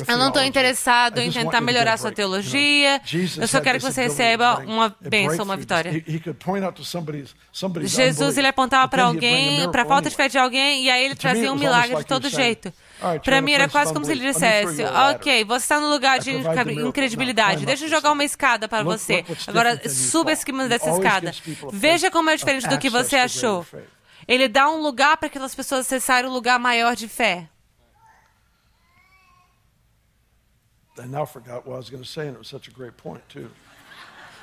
Eu 0.06 0.18
não 0.18 0.28
estou 0.28 0.42
interessado 0.42 1.18
em 1.18 1.30
tentar 1.30 1.60
melhorar 1.60 1.96
sua 1.96 2.12
teologia. 2.12 3.00
Eu 3.38 3.48
só 3.48 3.60
quero 3.60 3.78
que 3.78 3.84
você 3.84 4.02
receba 4.02 4.62
uma 4.66 4.94
bênção, 5.00 5.44
uma 5.44 5.56
vitória. 5.56 6.04
Jesus 7.84 8.38
ele 8.38 8.46
apontava 8.46 8.88
para 8.88 9.04
alguém, 9.04 9.70
para 9.70 9.82
a 9.82 9.86
falta 9.86 10.08
de 10.08 10.16
fé 10.16 10.28
de 10.28 10.38
alguém, 10.38 10.84
e 10.84 10.90
aí 10.90 11.04
ele 11.04 11.14
trazia 11.14 11.52
um 11.52 11.56
milagre 11.56 11.96
de 11.96 12.04
todo 12.04 12.28
jeito. 12.28 12.72
Para 13.24 13.40
mim 13.40 13.52
era 13.52 13.68
quase 13.68 13.92
como 13.92 14.04
se 14.04 14.12
ele 14.12 14.20
dissesse: 14.20 14.84
Ok, 14.84 15.44
você 15.44 15.64
está 15.64 15.80
no 15.80 15.88
lugar 15.88 16.18
de 16.18 16.32
incredibilidade. 16.32 17.64
Deixa 17.64 17.84
eu 17.84 17.88
jogar 17.88 18.12
uma 18.12 18.24
escada 18.24 18.68
para 18.68 18.82
você. 18.82 19.24
Agora 19.46 19.80
suba 19.88 20.34
cima 20.36 20.68
dessa 20.68 20.90
escada. 20.90 21.32
Veja 21.72 22.10
como 22.10 22.30
é 22.30 22.36
diferente 22.36 22.68
do 22.68 22.78
que 22.78 22.90
você 22.90 23.16
achou. 23.16 23.66
Ele 24.28 24.48
dá 24.48 24.68
um 24.70 24.80
lugar 24.80 25.16
para 25.16 25.26
aquelas 25.26 25.54
pessoas 25.54 25.86
acessarem 25.86 26.30
um 26.30 26.32
lugar 26.32 26.58
maior 26.58 26.94
de 26.94 27.08
fé. 27.08 27.48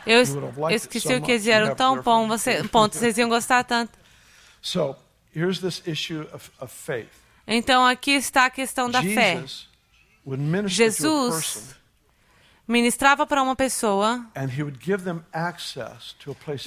Eu, 0.06 0.24
eu 0.72 0.76
esqueci 0.78 1.08
o 1.14 1.22
que 1.22 1.32
eles 1.32 1.48
eram 1.48 1.76
tão 1.76 2.02
bom, 2.02 2.28
você, 2.28 2.64
ponto, 2.70 2.96
vocês 2.96 3.18
iam 3.18 3.28
gostar 3.30 3.64
tanto. 3.64 3.92
Então 7.46 7.86
aqui 7.86 8.12
está 8.12 8.46
a 8.46 8.50
questão 8.50 8.90
da 8.90 9.02
fé. 9.16 9.36
Jesus 10.68 11.76
ministrava 12.68 13.26
para 13.26 13.42
uma 13.42 13.56
pessoa 13.56 14.26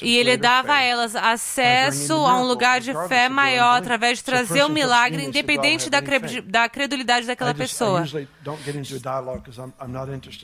e 0.03 0.17
ele 0.17 0.37
dava 0.37 0.73
a 0.73 0.81
elas 0.81 1.15
acesso 1.15 2.15
a 2.15 2.41
um 2.41 2.45
lugar 2.47 2.81
de 2.81 2.93
fé 3.07 3.29
maior 3.29 3.77
através 3.79 4.19
de 4.19 4.25
trazer 4.25 4.65
um 4.65 4.69
milagre, 4.69 5.25
independente 5.25 5.91
da, 5.91 6.01
cre 6.01 6.41
da 6.43 6.69
credulidade 6.69 7.27
daquela 7.27 7.53
pessoa. 7.55 8.05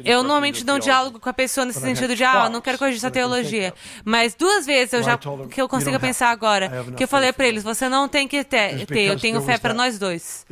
Eu 0.05 0.23
normalmente 0.23 0.65
não 0.65 0.79
diálogo 0.79 1.19
com 1.19 1.29
a 1.29 1.33
pessoa 1.33 1.65
nesse 1.65 1.81
sentido 1.81 2.15
de, 2.15 2.25
ah, 2.25 2.49
não 2.49 2.61
quero 2.61 2.79
corrigir 2.79 3.01
sua 3.01 3.11
teologia. 3.11 3.73
Mas 4.05 4.35
duas 4.35 4.67
vezes 4.67 4.93
eu 4.93 5.03
já, 5.03 5.19
que 5.51 5.61
eu 5.61 5.69
consigo 5.69 5.99
pensar 5.99 6.31
agora, 6.31 6.71
que 6.97 7.05
eu 7.05 7.09
falei 7.09 7.33
para 7.33 7.47
eles, 7.47 7.63
você 7.63 7.89
não 7.89 8.09
tem 8.09 8.29
que 8.29 8.45
ter, 8.45 8.85
ter 8.87 9.01
eu 9.03 9.19
tenho 9.19 9.41
fé 9.41 9.57
para 9.59 9.73
nós 9.73 9.99
dois. 9.99 10.45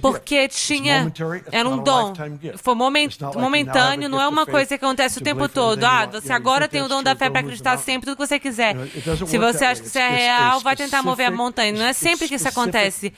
Porque 0.00 0.48
tinha, 0.48 1.12
era 1.52 1.68
um 1.68 1.82
dom, 1.82 2.12
foi 2.56 2.74
momentâneo, 2.74 4.08
não 4.14 4.22
é 4.22 4.28
uma 4.28 4.46
coisa 4.46 4.66
que 4.66 4.74
acontece 4.74 5.18
o 5.18 5.20
tempo 5.22 5.48
todo. 5.48 5.84
Ah, 5.84 6.06
você 6.06 6.32
agora 6.32 6.68
tem 6.68 6.82
o 6.82 6.88
dom 6.88 7.02
da 7.02 7.14
fé 7.14 7.28
para 7.28 7.40
acreditar 7.40 7.76
sempre 7.78 8.06
tudo 8.06 8.16
que 8.16 8.26
você 8.26 8.38
quiser. 8.38 8.76
Se 9.26 9.38
você 9.38 9.64
acha 9.64 9.80
que 9.80 9.88
isso 9.88 9.98
é 9.98 10.08
real, 10.08 10.60
vai 10.60 10.76
tentar 10.76 11.02
mover 11.02 11.26
a 11.26 11.30
montanha. 11.30 11.72
Não 11.72 11.84
é 11.84 11.92
sempre 11.92 12.28
que 12.28 12.34
isso 12.34 12.48
acontece. 12.48 13.12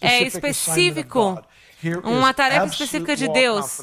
É 0.00 0.22
específico 0.22 1.42
uma 2.04 2.32
tarefa 2.34 2.66
específica 2.66 3.16
de 3.16 3.28
Deus. 3.28 3.80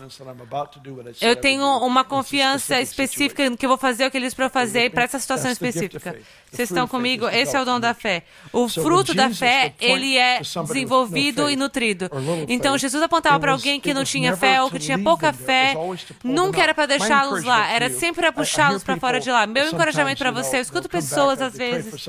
Eu 1.21 1.35
tenho 1.35 1.65
uma 1.79 2.03
confiança 2.03 2.79
específica 2.79 3.49
no 3.49 3.57
que 3.57 3.65
eu 3.65 3.69
vou 3.69 3.77
fazer 3.77 4.05
o 4.05 4.11
que 4.11 4.17
eles 4.17 4.33
para 4.33 4.49
fazer 4.49 4.91
para 4.91 5.03
essa 5.03 5.19
situação 5.19 5.51
específica. 5.51 6.17
Vocês 6.51 6.69
estão 6.69 6.87
comigo? 6.87 7.27
Esse 7.27 7.55
é 7.55 7.61
o 7.61 7.65
dom 7.65 7.79
da 7.79 7.93
fé. 7.93 8.23
O 8.51 8.67
fruto 8.67 9.13
da 9.13 9.29
fé, 9.29 9.73
ele 9.79 10.17
é 10.17 10.39
desenvolvido 10.39 11.49
e 11.49 11.55
nutrido. 11.55 12.09
Então, 12.47 12.77
Jesus 12.77 13.01
apontava 13.03 13.39
para 13.39 13.51
alguém 13.51 13.79
que 13.79 13.93
não 13.93 14.03
tinha 14.03 14.35
fé 14.35 14.61
ou 14.61 14.69
que 14.69 14.79
tinha 14.79 14.97
pouca 14.97 15.31
fé, 15.33 15.75
nunca 16.23 16.61
era 16.61 16.73
para 16.73 16.85
deixá-los 16.85 17.43
lá, 17.43 17.71
era 17.71 17.89
sempre 17.89 18.21
para 18.21 18.31
puxá-los 18.31 18.83
para 18.83 18.97
fora 18.97 19.19
de 19.19 19.29
lá. 19.29 19.45
Meu 19.45 19.67
encorajamento 19.67 20.19
para 20.19 20.31
você, 20.31 20.57
eu 20.57 20.61
escuto 20.61 20.89
pessoas 20.89 21.41
às 21.41 21.53
vezes, 21.53 22.07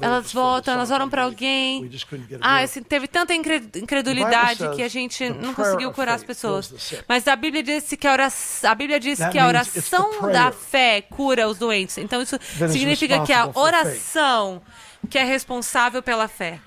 elas 0.00 0.32
voltam, 0.32 0.74
elas 0.74 0.90
oram 0.90 1.08
para 1.08 1.24
alguém. 1.24 1.90
Ah, 2.40 2.60
assim, 2.60 2.82
teve 2.82 3.06
tanta 3.06 3.34
incredulidade 3.34 4.68
que 4.74 4.82
a 4.82 4.88
gente 4.88 5.23
não 5.30 5.54
conseguiu 5.54 5.92
curar 5.92 6.14
as 6.14 6.24
pessoas. 6.24 6.72
Mas 7.08 7.26
a 7.28 7.36
Bíblia 7.36 7.62
disse 7.62 7.96
que 7.96 8.06
a 8.06 8.12
oração, 8.12 8.70
a 8.70 8.74
Bíblia 8.74 9.00
diz 9.00 9.18
que 9.30 9.38
a 9.38 9.46
oração 9.46 10.30
da 10.32 10.50
fé 10.52 11.02
cura 11.02 11.48
os 11.48 11.58
doentes. 11.58 11.98
Então, 11.98 12.22
isso 12.22 12.38
significa 12.68 13.24
que 13.24 13.32
a 13.32 13.50
oração 13.54 13.74
oração 13.84 14.62
que 15.08 15.18
é 15.18 15.24
responsável 15.24 16.02
pela 16.02 16.28
fé. 16.28 16.60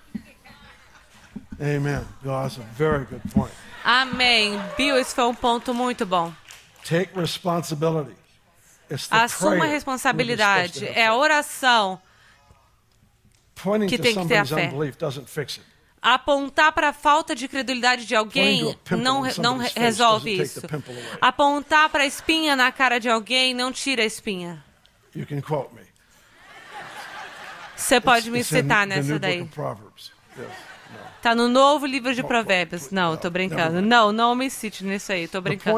Amen. 1.60 2.06
That's 2.24 2.60
a 2.60 2.64
very 2.74 3.06
good 3.06 3.22
point. 3.34 3.54
Amém. 3.84 4.60
Bill, 4.78 4.98
esse 4.98 5.16
foi 5.16 5.24
um 5.24 5.34
ponto 5.34 5.74
muito 5.74 6.06
bom. 6.06 6.32
Take 6.84 7.18
responsibility. 7.20 8.16
Assuma 9.10 9.66
a 9.66 9.68
responsabilidade. 9.68 10.86
É 10.86 11.08
a 11.08 11.16
oração 11.16 12.00
que 13.90 13.98
tem 13.98 14.16
que 14.16 14.28
ter 14.28 14.38
a 14.38 14.46
fé. 14.46 14.72
Apontar 16.10 16.72
para 16.72 16.88
a 16.88 16.94
falta 16.94 17.36
de 17.36 17.50
credulidade 17.50 18.06
de 18.06 18.16
alguém 18.16 18.78
não, 18.92 19.24
não 19.40 19.58
resolve 19.58 20.42
isso. 20.42 20.62
Apontar 21.20 21.90
para 21.90 22.04
a 22.04 22.06
espinha 22.06 22.56
na 22.56 22.72
cara 22.72 22.98
de 22.98 23.10
alguém 23.10 23.54
não 23.54 23.74
tira 23.74 24.04
a 24.04 24.06
espinha. 24.06 24.64
Você 27.76 28.00
pode 28.00 28.32
me 28.32 28.42
citar 28.42 28.88
nessa 28.88 29.20
daí. 29.20 29.46
Está 31.18 31.36
no 31.36 31.50
novo 31.50 31.86
livro 31.86 32.16
de 32.16 32.24
Provérbios. 32.24 32.90
Não, 32.90 33.16
estou 33.16 33.30
brincando. 33.30 33.82
Não, 33.82 34.14
não 34.14 34.34
me 34.34 34.50
cite 34.50 34.86
nisso 34.86 35.12
aí, 35.12 35.24
estou 35.24 35.42
brincando. 35.42 35.78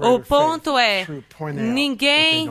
O 0.00 0.20
ponto 0.20 0.78
é, 0.78 1.06
ninguém... 1.52 2.48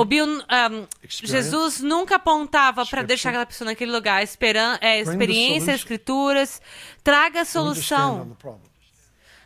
O 0.00 0.04
Bill, 0.04 0.26
um, 0.26 0.86
Jesus 1.08 1.80
nunca 1.80 2.16
apontava 2.16 2.84
para 2.86 3.02
deixar 3.02 3.28
aquela 3.30 3.46
pessoa 3.46 3.66
naquele 3.70 3.92
lugar. 3.92 4.22
Esperan, 4.22 4.78
é, 4.80 5.00
experiência, 5.00 5.72
escrituras. 5.72 6.60
Traga 7.04 7.40
a 7.40 7.44
solução. 7.44 8.36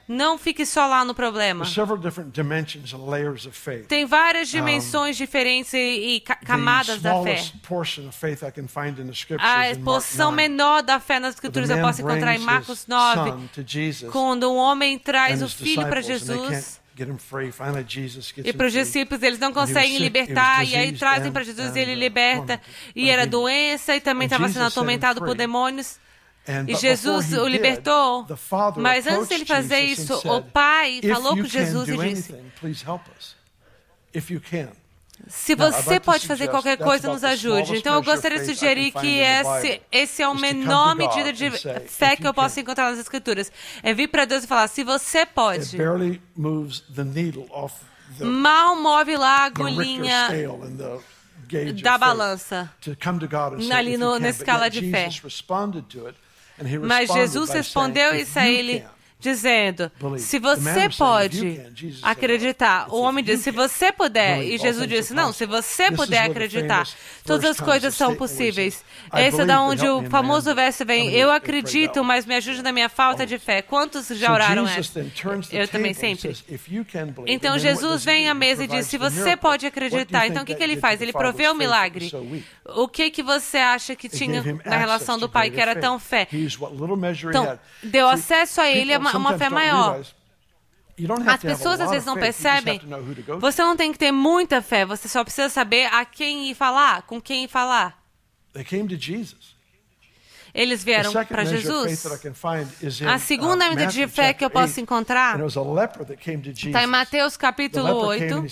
Não 0.09 0.37
fique 0.37 0.67
só 0.67 0.89
lá 0.89 1.05
no 1.05 1.15
problema. 1.15 1.65
Tem 3.87 4.05
várias 4.05 4.49
dimensões 4.49 5.17
diferentes 5.17 5.73
e, 5.73 5.79
e 6.17 6.21
camadas 6.45 7.01
da 7.01 7.11
fé. 7.23 7.37
A 9.39 9.69
porção 9.85 10.33
menor 10.33 10.83
da 10.83 10.99
fé 10.99 11.21
nas 11.21 11.35
Escrituras 11.37 11.71
eu 11.71 11.77
posso 11.81 12.03
encontrar 12.03 12.35
em 12.35 12.39
Marcos 12.45 12.87
9, 12.89 13.31
quando 14.11 14.51
um 14.51 14.57
homem 14.57 14.99
traz 14.99 15.43
o 15.43 15.49
filho 15.65 15.83
para 15.89 16.01
Jesus. 16.03 16.80
E 18.49 18.53
para 18.53 18.67
os 18.67 18.73
discípulos, 18.73 19.23
eles 19.23 19.39
não 19.39 19.53
conseguem 19.53 19.99
libertar, 19.99 20.65
e 20.65 20.75
aí 20.75 20.93
trazem 20.93 21.33
para 21.33 21.43
Jesus 21.43 21.75
e 21.75 21.81
ele 21.81 21.95
uh, 21.95 21.99
liberta. 21.99 22.61
E 22.95 23.11
era 23.11 23.27
doença, 23.27 23.95
e 23.97 24.01
também 24.01 24.27
estava 24.27 24.49
sendo 24.49 24.65
atormentado 24.65 25.21
por 25.21 25.35
demônios. 25.35 25.99
E 26.67 26.75
Jesus 26.75 27.33
o 27.35 27.47
libertou, 27.47 28.27
mas 28.77 29.07
antes 29.07 29.29
de 29.29 29.35
ele 29.35 29.45
fazer 29.45 29.81
isso, 29.81 30.17
o 30.29 30.43
pai 30.43 31.01
falou 31.03 31.37
com 31.37 31.45
Jesus 31.45 31.89
e 31.89 31.97
disse: 31.97 32.35
se 35.31 35.55
você 35.55 36.01
pode 36.01 36.27
fazer 36.27 36.49
qualquer 36.49 36.77
coisa, 36.77 37.11
nos 37.11 37.23
ajude. 37.25 37.77
Então, 37.77 37.95
eu 37.95 38.03
gostaria 38.03 38.39
de 38.41 38.47
sugerir 38.47 38.91
que 38.91 39.19
esse, 39.21 39.81
esse 39.91 40.23
é 40.23 40.25
a 40.25 40.35
menor 40.35 40.95
medida 40.97 41.33
de 41.33 41.51
fé 41.87 42.17
que 42.17 42.27
eu 42.27 42.35
posso 42.35 42.59
encontrar 42.59 42.91
nas 42.91 42.99
Escrituras. 42.99 43.51
É 43.83 43.95
vir 43.95 44.09
para 44.09 44.25
Deus 44.25 44.45
e 44.45 44.47
falar: 44.47 44.67
se 44.69 44.83
você 44.83 45.25
pode. 45.25 45.77
Mal 48.19 48.75
move 48.77 49.17
lá 49.17 49.43
a 49.43 49.45
agulhinha 49.45 50.29
da 51.81 51.97
balança 51.97 52.71
ali 53.73 53.97
no, 53.97 54.19
na 54.19 54.29
escala 54.29 54.69
de 54.69 54.91
fé. 54.91 55.09
Mas 56.83 57.09
Jesus 57.09 57.51
respondeu 57.51 58.15
isso 58.15 58.39
a 58.39 58.47
ele 58.49 58.85
dizendo: 59.21 59.93
se 60.19 60.39
você 60.39 60.89
pode 60.97 61.61
acreditar, 62.03 62.87
o 62.89 63.01
homem 63.03 63.23
disse: 63.23 63.45
se 63.45 63.51
você 63.51 63.93
puder, 63.93 64.43
e 64.43 64.59
Jesus 64.59 64.89
disse: 64.89 65.15
não, 65.15 65.33
se 65.33 65.47
você 65.47 65.91
puder 65.93 66.31
acreditar, 66.31 66.89
todas 67.25 67.51
as 67.51 67.61
coisas 67.61 67.95
são 67.95 68.15
possíveis. 68.17 68.83
Esse 69.15 69.43
é 69.43 69.45
da 69.45 69.61
onde 69.63 69.87
o 69.87 70.09
famoso 70.09 70.55
verso 70.55 70.85
vem: 70.85 71.11
eu 71.13 71.31
acredito, 71.31 72.03
mas 72.03 72.25
me 72.27 72.35
ajude 72.37 72.63
na 72.63 72.73
minha 72.73 72.89
falta 72.89 73.27
de 73.27 73.39
fé. 73.39 73.61
Quantos 73.63 74.09
já 74.09 74.33
oraram 74.33 74.67
essa? 74.67 75.07
Eu 75.53 75.69
também 75.69 75.93
sempre. 75.95 76.37
Então 77.27 77.59
Jesus 77.59 78.05
vem 78.05 78.29
à 78.29 78.35
mesa 78.35 78.65
e 78.65 78.67
diz: 78.67 78.87
se 78.87 78.97
você 78.97 79.37
pode 79.37 79.67
acreditar, 79.67 80.27
então 80.27 80.43
o 80.43 80.47
que, 80.47 80.55
que 80.55 80.63
ele 80.63 80.77
faz? 80.79 81.01
Ele 81.03 81.13
provê 81.13 81.49
o 81.49 81.55
milagre. 81.55 82.11
O 82.65 82.89
que 82.89 83.11
que 83.11 83.23
você 83.23 83.59
acha 83.59 83.95
que 83.95 84.09
tinha 84.09 84.43
na 84.65 84.77
relação 84.77 85.19
do 85.19 85.29
pai 85.29 85.51
que 85.51 85.61
era 85.61 85.77
tão 85.77 85.99
fé? 85.99 86.27
Então, 87.29 87.59
deu 87.83 88.09
acesso 88.09 88.61
a 88.61 88.71
ele 88.71 88.97
uma, 88.97 89.10
uma 89.17 89.37
fé 89.37 89.49
maior. 89.49 90.01
As 91.27 91.41
pessoas 91.41 91.81
às 91.81 91.91
vezes 91.91 92.07
não 92.07 92.15
percebem. 92.15 92.81
Você 93.39 93.63
não 93.63 93.77
tem 93.77 93.93
que 93.93 93.99
ter 93.99 94.13
muita 94.13 94.61
fé, 94.61 94.85
você 94.85 95.09
só 95.09 95.25
precisa 95.25 95.49
saber 95.49 95.87
a 95.87 96.05
quem 96.05 96.51
ir 96.51 96.55
falar, 96.55 97.03
com 97.03 97.21
quem 97.21 97.45
ir 97.45 97.49
falar. 97.49 97.99
Eles 100.53 100.83
vieram 100.83 101.13
para 101.27 101.45
Jesus. 101.45 102.05
A 103.07 103.19
segunda 103.19 103.67
uh, 103.67 103.69
medida 103.71 103.87
de 103.87 104.07
fé 104.09 104.35
que 104.35 104.45
eu 104.45 104.51
posso 104.51 104.81
encontrar 104.81 105.39
está 106.55 106.83
em 106.83 106.87
Mateus 106.87 107.37
capítulo 107.37 108.07
8. 108.07 108.45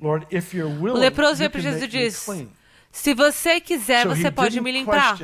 O 0.00 0.98
leproso 0.98 1.36
veio 1.36 1.50
para 1.50 1.60
Jesus 1.60 1.82
e 1.82 1.86
disse: 1.86 2.48
Se 2.90 3.14
você 3.14 3.60
quiser, 3.60 4.06
você 4.06 4.30
pode 4.30 4.60
me 4.60 4.72
limpar. 4.72 5.18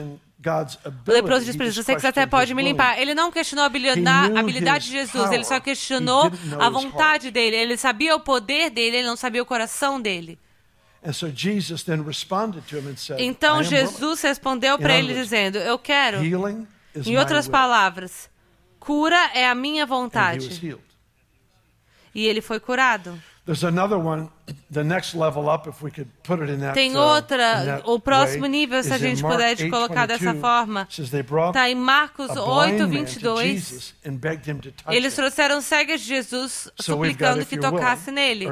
O 1.06 1.10
leproso 1.10 1.44
disse 1.44 1.56
para 1.56 1.66
Jesus: 1.66 1.86
Você 1.86 2.06
até 2.06 2.26
pode 2.26 2.54
me 2.54 2.62
limpar. 2.62 2.98
Ele 3.00 3.14
não 3.14 3.32
questionou 3.32 3.64
a 3.64 3.66
habilidade 3.66 4.86
de 4.86 4.92
Jesus, 4.92 5.32
ele 5.32 5.44
só 5.44 5.58
questionou 5.60 6.30
a 6.58 6.68
vontade 6.68 7.30
dele. 7.30 7.56
Ele 7.56 7.76
sabia 7.76 8.14
o 8.14 8.20
poder 8.20 8.70
dele, 8.70 8.98
ele 8.98 9.06
não 9.06 9.16
sabia 9.16 9.42
o 9.42 9.46
coração 9.46 10.00
dele. 10.00 10.38
Então 13.18 13.62
Jesus 13.62 14.22
respondeu 14.22 14.78
para 14.78 14.94
ele 14.98 15.14
dizendo: 15.14 15.58
Eu 15.58 15.78
quero. 15.78 16.18
Em 17.04 17.16
outras 17.18 17.48
palavras, 17.48 18.30
cura 18.78 19.30
é 19.34 19.48
a 19.48 19.54
minha 19.54 19.86
vontade. 19.86 20.76
E 22.14 22.26
ele 22.26 22.40
foi 22.40 22.58
curado. 22.58 23.20
Tem 26.74 26.96
outra, 26.96 27.80
o 27.84 28.00
próximo 28.00 28.46
nível, 28.46 28.82
se 28.82 28.92
a 28.92 28.98
gente 28.98 29.22
puder 29.22 29.70
colocar 29.70 30.04
dessa 30.06 30.34
forma, 30.34 30.88
está 30.90 31.70
em 31.70 31.74
Marcos 31.76 32.30
8, 32.36 32.88
22. 32.88 33.94
Eles 34.88 35.14
trouxeram 35.14 35.60
cegas 35.60 36.00
de 36.00 36.08
Jesus, 36.08 36.68
suplicando 36.80 37.46
que 37.46 37.56
tocasse 37.56 38.10
nele. 38.10 38.46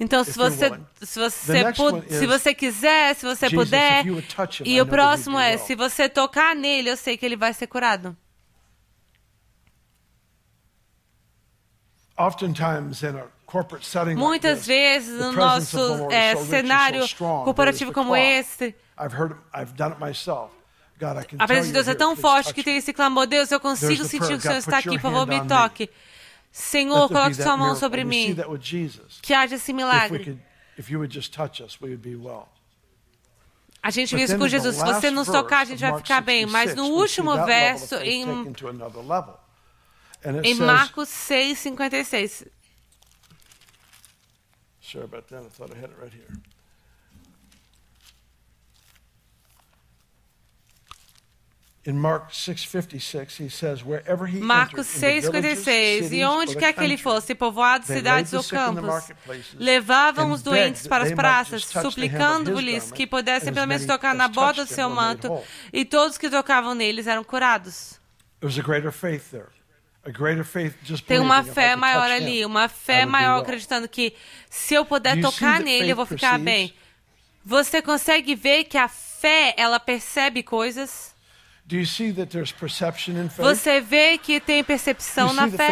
Então, 0.00 0.24
se 0.24 0.32
você, 0.38 0.72
se 1.02 1.18
você, 1.18 1.64
se 2.08 2.26
você 2.26 2.54
quiser, 2.54 3.14
se 3.16 3.26
você 3.26 3.50
puder, 3.50 4.04
e 4.64 4.80
o 4.80 4.86
próximo 4.86 5.38
é, 5.38 5.58
se 5.58 5.74
você 5.74 6.08
tocar 6.08 6.56
nele, 6.56 6.88
eu 6.88 6.96
sei 6.96 7.18
que 7.18 7.26
ele 7.26 7.36
vai 7.36 7.52
ser 7.52 7.66
curado. 7.66 8.16
Oftentimes 12.16 13.02
in 13.02 13.16
a 13.18 13.33
Muitas 14.16 14.66
vezes 14.66 15.18
no 15.20 15.32
nosso 15.32 16.10
é, 16.10 16.36
cenário 16.36 17.04
corporativo 17.44 17.92
como 17.92 18.16
esse, 18.16 18.74
a 21.38 21.46
presença 21.46 21.66
de 21.66 21.72
Deus 21.72 21.88
é 21.88 21.94
tão 21.94 22.16
forte 22.16 22.54
que 22.54 22.62
tem 22.62 22.76
esse 22.76 22.92
clamor: 22.92 23.26
Deus, 23.26 23.50
eu 23.50 23.60
consigo 23.60 24.04
sentir 24.04 24.28
que 24.28 24.34
o 24.34 24.40
Senhor 24.40 24.58
está 24.58 24.78
aqui, 24.78 24.90
por 24.90 25.00
favor, 25.00 25.26
me 25.26 25.44
toque. 25.46 25.90
Senhor, 26.52 27.08
coloque 27.08 27.34
sua 27.34 27.56
mão 27.56 27.74
sobre 27.74 28.04
mim. 28.04 28.36
Que 29.20 29.34
haja 29.34 29.56
esse 29.56 29.72
milagre. 29.72 30.38
A 33.82 33.90
gente 33.90 34.14
viu 34.14 34.24
isso 34.24 34.38
com 34.38 34.48
Jesus. 34.48 34.76
Se 34.76 34.84
você 34.84 35.10
nos 35.10 35.26
tocar, 35.26 35.60
a 35.60 35.64
gente 35.64 35.80
vai 35.80 35.96
ficar 35.98 36.20
bem. 36.20 36.46
Mas 36.46 36.74
no 36.74 36.84
último 36.86 37.44
verso, 37.44 37.96
em, 37.96 38.24
em 40.42 40.54
Marcos 40.54 41.08
6, 41.08 41.58
56, 41.58 42.44
Sorry 44.94 45.06
about 45.06 45.26
that. 45.30 45.42
I 45.44 45.48
thought 45.48 45.72
I 45.72 45.80
had 45.80 45.90
it 45.90 45.96
right 46.00 46.12
here. 46.12 46.28
In 51.84 51.98
Mark 51.98 52.30
6:56 52.32 53.36
he 53.36 53.50
says 53.50 53.84
wherever 53.84 54.24
he 54.24 54.38
Marcos 54.38 54.86
6:56 54.86 56.12
E 56.12 56.24
onde 56.24 56.56
quer 56.56 56.72
que 56.72 56.84
ele 56.84 56.96
fosse, 56.96 57.34
povoados, 57.34 57.88
cidades 57.88 58.32
ou 58.32 58.44
campos, 58.44 59.10
levavam 59.58 60.30
os 60.30 60.42
doentes 60.42 60.86
para 60.86 61.04
as 61.04 61.12
praças, 61.12 61.64
suplicando-lhes 61.66 62.92
que 62.92 63.04
pudessem 63.04 63.52
pelo 63.52 63.66
menos 63.66 63.84
tocar 63.84 64.14
na 64.14 64.28
borda 64.28 64.64
do 64.64 64.72
seu 64.72 64.88
manto, 64.88 65.28
e 65.72 65.84
todos 65.84 66.16
que 66.16 66.30
tocavam 66.30 66.72
neles 66.72 67.08
eram 67.08 67.24
curados. 67.24 68.00
There 68.40 68.46
was 68.46 68.58
a 68.58 68.62
greater 68.62 68.92
faith 68.92 69.30
there. 69.32 69.50
Tem 71.06 71.18
uma 71.18 71.42
fé 71.54 71.76
maior 71.76 72.10
ali, 72.10 72.44
uma 72.44 72.68
fé 72.68 73.06
maior 73.06 73.40
acreditando 73.42 73.88
que 73.88 74.14
se 74.50 74.74
eu 74.74 74.84
puder 74.84 75.16
tocar 75.22 75.60
nele, 75.64 75.90
eu 75.92 75.96
vou 75.96 76.06
ficar 76.06 76.38
bem. 76.44 76.74
Você 77.44 77.82
consegue 77.82 78.34
ver 78.34 78.64
que 78.64 78.78
a 78.78 78.88
fé, 78.88 79.54
ela 79.56 79.78
percebe 79.80 80.42
coisas? 80.42 81.14
Você 83.54 83.80
vê 83.80 84.18
que 84.18 84.38
tem 84.40 84.62
percepção 84.62 85.32
na 85.32 85.46
fé? 85.56 85.66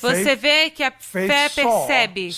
Você 0.00 0.36
vê 0.36 0.68
que 0.70 0.82
a 0.82 0.90
fé 0.90 1.48
percebe. 1.48 2.28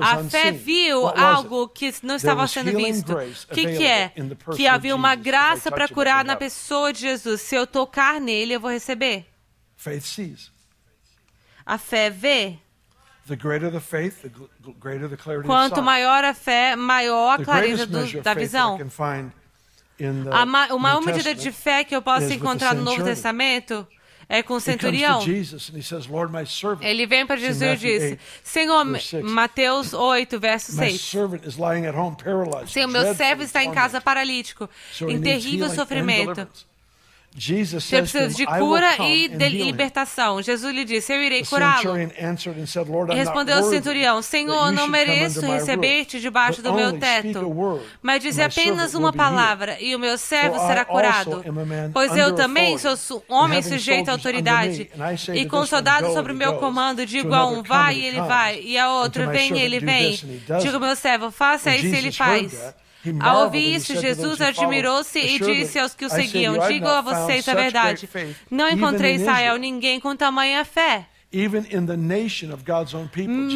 A 0.00 0.16
fé 0.30 0.50
viu 0.52 1.00
algo 1.22 1.68
que 1.68 1.92
não 2.02 2.14
estava 2.16 2.46
sendo 2.46 2.70
visto. 2.94 3.12
O 3.50 3.54
que, 3.54 3.62
que 3.76 3.84
é? 3.86 4.12
Que 4.56 4.66
havia 4.66 4.94
uma 4.96 5.14
graça 5.14 5.70
para 5.70 5.84
curar 5.94 6.24
na 6.24 6.32
pessoa 6.36 6.92
de 6.94 7.00
Jesus. 7.00 7.40
Se 7.42 7.54
eu 7.54 7.66
tocar 7.66 8.18
nele, 8.20 8.54
eu 8.54 8.60
vou 8.60 8.70
receber. 8.70 9.26
Faith 9.80 10.04
sees. 10.04 10.52
A 11.64 11.78
fé 11.78 12.10
vê. 12.10 12.58
The 13.26 13.34
greater 13.34 13.70
the 13.70 13.80
faith, 13.80 14.20
the 14.20 14.30
greater 14.78 15.08
the 15.08 15.16
clarity 15.16 15.46
Quanto 15.46 15.80
maior 15.80 16.22
a 16.22 16.34
fé, 16.34 16.76
maior 16.76 17.40
a 17.40 17.44
clareza 17.44 17.86
do, 17.86 18.20
da 18.20 18.34
visão. 18.34 18.78
A 20.32 20.44
ma 20.44 20.66
o 20.74 20.78
maior 20.78 21.00
medida 21.00 21.34
de 21.34 21.50
fé 21.50 21.82
que 21.82 21.96
eu 21.96 22.02
posso 22.02 22.30
encontrar 22.30 22.74
no 22.74 22.82
Novo 22.82 23.02
Testamento 23.04 23.86
é 24.28 24.42
com 24.42 24.54
o 24.54 24.60
centurião. 24.60 25.22
Ele 26.82 27.06
vem 27.06 27.26
para 27.26 27.36
Jesus 27.36 27.62
e 27.62 27.76
diz: 27.76 28.18
Senhor, 28.44 28.84
Mateus 29.22 29.94
8, 29.94 30.38
verso 30.38 30.72
6. 30.72 31.00
Senhor, 32.66 32.88
meu 32.88 33.14
servo 33.14 33.42
está 33.42 33.64
em 33.64 33.72
casa 33.72 33.98
paralítico, 33.98 34.68
em 35.08 35.22
terrível 35.22 35.70
sofrimento. 35.70 36.46
Você 37.32 37.98
precisa 38.02 38.28
de 38.28 38.44
cura 38.44 39.06
e 39.06 39.28
de 39.28 39.48
libertação. 39.48 40.42
Jesus 40.42 40.74
lhe 40.74 40.84
disse: 40.84 41.12
Eu 41.12 41.22
irei 41.22 41.44
curá-lo. 41.44 41.96
E 41.96 43.14
respondeu 43.14 43.58
o 43.58 43.70
centurião: 43.70 44.20
Senhor, 44.20 44.72
não 44.72 44.88
mereço 44.88 45.40
receber-te 45.40 46.20
debaixo 46.20 46.60
do 46.60 46.74
meu 46.74 46.98
teto. 46.98 47.80
Mas 48.02 48.20
dize 48.22 48.42
apenas 48.42 48.94
uma 48.94 49.12
palavra 49.12 49.80
e 49.80 49.94
o 49.94 49.98
meu 49.98 50.18
servo 50.18 50.58
será 50.66 50.84
curado. 50.84 51.44
Pois 51.92 52.16
eu 52.16 52.34
também 52.34 52.76
sou 52.78 53.24
homem 53.28 53.62
sujeito 53.62 54.08
à 54.08 54.12
autoridade. 54.12 54.90
E 55.32 55.46
com 55.46 55.64
soldados 55.64 56.12
sobre 56.12 56.32
o 56.32 56.36
meu 56.36 56.54
comando, 56.54 57.06
digo 57.06 57.32
a 57.32 57.46
um: 57.46 57.62
vai 57.62 57.96
e 57.96 58.06
ele 58.06 58.20
vai. 58.20 58.60
E 58.60 58.76
a 58.76 58.90
outro: 58.90 59.30
vem 59.30 59.56
e 59.56 59.62
ele 59.62 59.78
vem. 59.78 60.18
Digo 60.60 60.74
ao 60.74 60.80
meu 60.80 60.96
servo: 60.96 61.30
faça 61.30 61.74
isso 61.76 61.94
e 61.94 61.96
ele 61.96 62.10
faz. 62.12 62.74
Ao 63.20 63.44
ouvir 63.44 63.74
isso, 63.74 63.98
Jesus 63.98 64.40
admirou-se 64.40 65.18
e 65.18 65.38
disse 65.38 65.78
aos 65.78 65.94
que 65.94 66.04
o 66.04 66.10
seguiam: 66.10 66.58
Digo 66.66 66.86
a 66.86 67.00
vocês 67.00 67.48
a 67.48 67.54
verdade. 67.54 68.08
Não 68.50 68.68
encontrei 68.68 69.12
em 69.12 69.16
Israel 69.16 69.56
ninguém 69.56 70.00
com 70.00 70.14
tamanha 70.14 70.64
fé. 70.64 71.06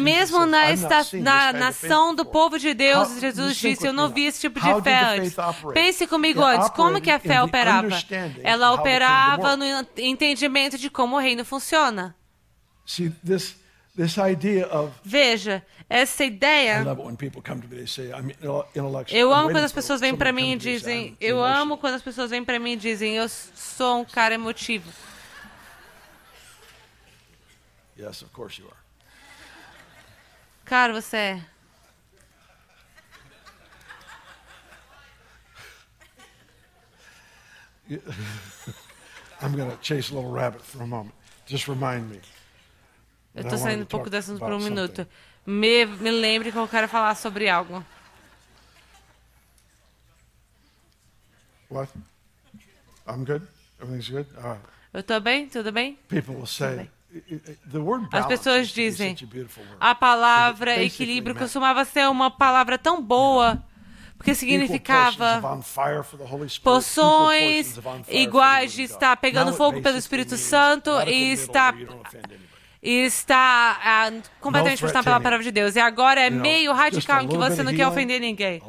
Mesmo 0.01 0.45
na, 0.45 0.69
esta, 0.69 1.05
na 1.19 1.51
nação 1.51 2.15
do 2.15 2.23
povo 2.23 2.57
de 2.57 2.73
Deus, 2.73 3.19
Jesus 3.19 3.57
disse: 3.57 3.85
Eu 3.85 3.91
não 3.91 4.07
vi 4.07 4.25
esse 4.27 4.39
tipo 4.39 4.61
de 4.61 4.81
fé 4.81 5.03
antes. 5.03 5.35
Pense 5.73 6.07
comigo 6.07 6.41
antes: 6.41 6.69
como 6.69 7.01
que 7.01 7.11
a 7.11 7.19
fé 7.19 7.43
operava? 7.43 7.89
Ela 8.41 8.71
operava 8.71 9.57
no 9.57 9.65
entendimento 9.97 10.77
de 10.77 10.89
como 10.89 11.17
o 11.17 11.19
reino 11.19 11.43
funciona. 11.43 12.15
See, 12.85 13.09
this, 13.25 13.51
of 13.51 13.64
Veja, 15.03 15.65
essa 15.89 16.25
ideia. 16.25 16.83
Eu 19.09 19.33
amo 19.33 19.51
quando 19.51 19.63
as 19.63 19.71
pessoas 19.71 20.01
vêm 20.01 20.15
para 20.15 20.33
mim 20.33 20.51
e 20.51 20.57
dizem. 20.57 21.17
Eu 21.21 21.41
amo 21.41 21.77
quando 21.77 21.93
as 21.93 22.01
pessoas 22.01 22.29
vêm 22.29 22.43
para 22.43 22.59
mim 22.59 22.73
e 22.73 22.75
dizem. 22.75 23.15
Eu 23.15 23.29
sou 23.29 24.01
um 24.01 24.05
cara 24.05 24.35
emotivo. 24.35 24.91
Yes, 27.97 28.21
of 28.21 28.31
course 28.31 28.61
you 28.61 28.67
are. 28.67 28.77
Cara, 30.65 30.91
você 30.91 31.15
é. 31.17 31.41
I'm 39.41 39.55
going 39.55 39.69
to 39.69 39.77
chase 39.81 40.09
a 40.11 40.15
little 40.15 40.31
rabbit 40.31 40.61
for 40.61 40.81
a 40.81 40.87
moment. 40.87 41.13
Just 41.45 41.67
remind 41.67 42.09
me. 42.09 42.19
Eu 43.35 43.43
tô 43.43 43.49
wanted 43.49 43.61
saindo 43.63 43.83
um 43.83 43.85
pouco 43.85 44.09
do 44.09 44.15
assunto 44.15 44.39
por 44.39 44.53
um 44.53 44.59
minuto. 44.59 45.05
Me, 45.45 45.85
me 45.85 46.09
lembre 46.09 46.51
que 46.51 46.57
eu 46.57 46.67
quero 46.67 46.87
falar 46.87 47.13
sobre 47.15 47.49
algo. 47.49 47.83
What? 51.69 51.91
I'm 53.07 53.25
good? 53.25 53.45
Everything's 53.81 54.09
good? 54.09 54.27
All 54.37 54.53
right. 54.53 54.65
Eu 54.93 55.03
tô 55.03 55.19
bem? 55.19 55.49
Tudo 55.49 55.71
bem? 55.73 55.99
People 56.07 56.35
will 56.35 56.45
say, 56.45 56.89
As 58.13 58.25
pessoas 58.25 58.69
dizem, 58.69 59.15
a 59.79 59.93
palavra 59.93 60.81
equilíbrio 60.81 61.35
costumava 61.35 61.83
ser 61.83 62.07
uma 62.09 62.31
palavra 62.31 62.77
tão 62.77 63.01
boa, 63.03 63.61
porque 64.17 64.33
significava 64.33 65.41
poções 66.63 67.77
iguais 68.07 68.71
de 68.71 68.83
estar 68.83 69.17
pegando 69.17 69.53
fogo 69.53 69.81
pelo 69.81 69.97
Espírito 69.97 70.37
Santo 70.37 70.89
e 71.01 71.35
middle 71.35 72.01
está 72.89 73.79
e 73.79 73.87
ah, 73.87 74.13
completamente 74.39 74.79
frustrado 74.79 75.03
pela 75.03 75.19
palavra 75.19 75.43
de 75.43 75.51
Deus. 75.51 75.75
E 75.75 75.79
agora 75.79 76.21
é 76.21 76.29
meio 76.29 76.71
radical 76.73 77.21
em 77.21 77.27
que 77.27 77.37
você 77.37 77.63
não 77.63 77.73
quer 77.73 77.87
ofender 77.87 78.19
ninguém. 78.19 78.61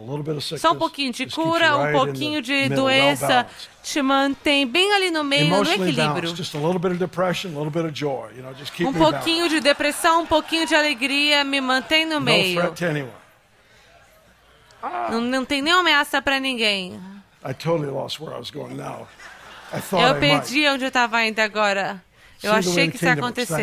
Só 0.59 0.73
um 0.73 0.77
pouquinho 0.77 1.13
de 1.13 1.27
cura, 1.27 1.77
um 1.77 1.93
pouquinho 1.93 2.41
de 2.41 2.69
doença 2.69 3.47
te 3.83 4.03
mantém 4.03 4.67
bem 4.67 4.93
ali 4.95 5.11
no 5.13 5.23
meio, 5.23 5.49
no 5.49 5.57
Emotionally 5.57 5.93
equilíbrio. 5.93 6.35
Um 8.81 8.93
pouquinho 8.93 9.49
de 9.49 9.61
depressão, 9.61 10.23
um 10.23 10.27
pouquinho 10.27 10.67
de 10.67 10.75
alegria, 10.75 11.45
me 11.45 11.61
mantém 11.61 12.05
no 12.05 12.21
meio. 12.21 12.61
anyone. 12.85 13.13
Não, 15.11 15.21
não 15.21 15.45
tem 15.45 15.63
nenhuma 15.63 15.83
ameaça 15.83 16.21
pra 16.21 16.41
ninguém. 16.41 17.01
Eu 19.93 20.15
perdi 20.19 20.69
onde 20.69 20.85
eu 20.85 20.89
estava 20.89 21.25
indo 21.25 21.39
agora. 21.41 22.03
Eu 22.43 22.53
achei 22.59 22.89
que 22.91 22.97
isso 22.97 23.05
ia 23.05 23.11
acontecer. 23.25 23.55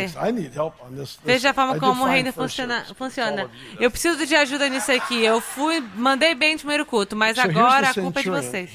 Veja 1.24 1.50
a 1.52 1.54
forma 1.54 1.74
como 1.80 2.04
o 2.04 2.06
reino 2.14 2.34
funciona. 2.34 2.86
funciona. 2.96 3.50
Eu 3.80 3.92
preciso 3.92 4.26
de 4.26 4.36
ajuda 4.36 4.68
nisso 4.70 4.92
aqui. 4.92 5.24
Eu 5.24 5.40
fui, 5.40 5.80
mandei 5.96 6.34
bem 6.36 6.54
no 6.54 6.60
primeiro 6.60 6.86
culto, 6.86 7.16
mas 7.16 7.38
agora 7.60 7.88
a 7.90 7.94
culpa 8.04 8.20
é 8.20 8.24
de 8.24 8.30
vocês. 8.42 8.70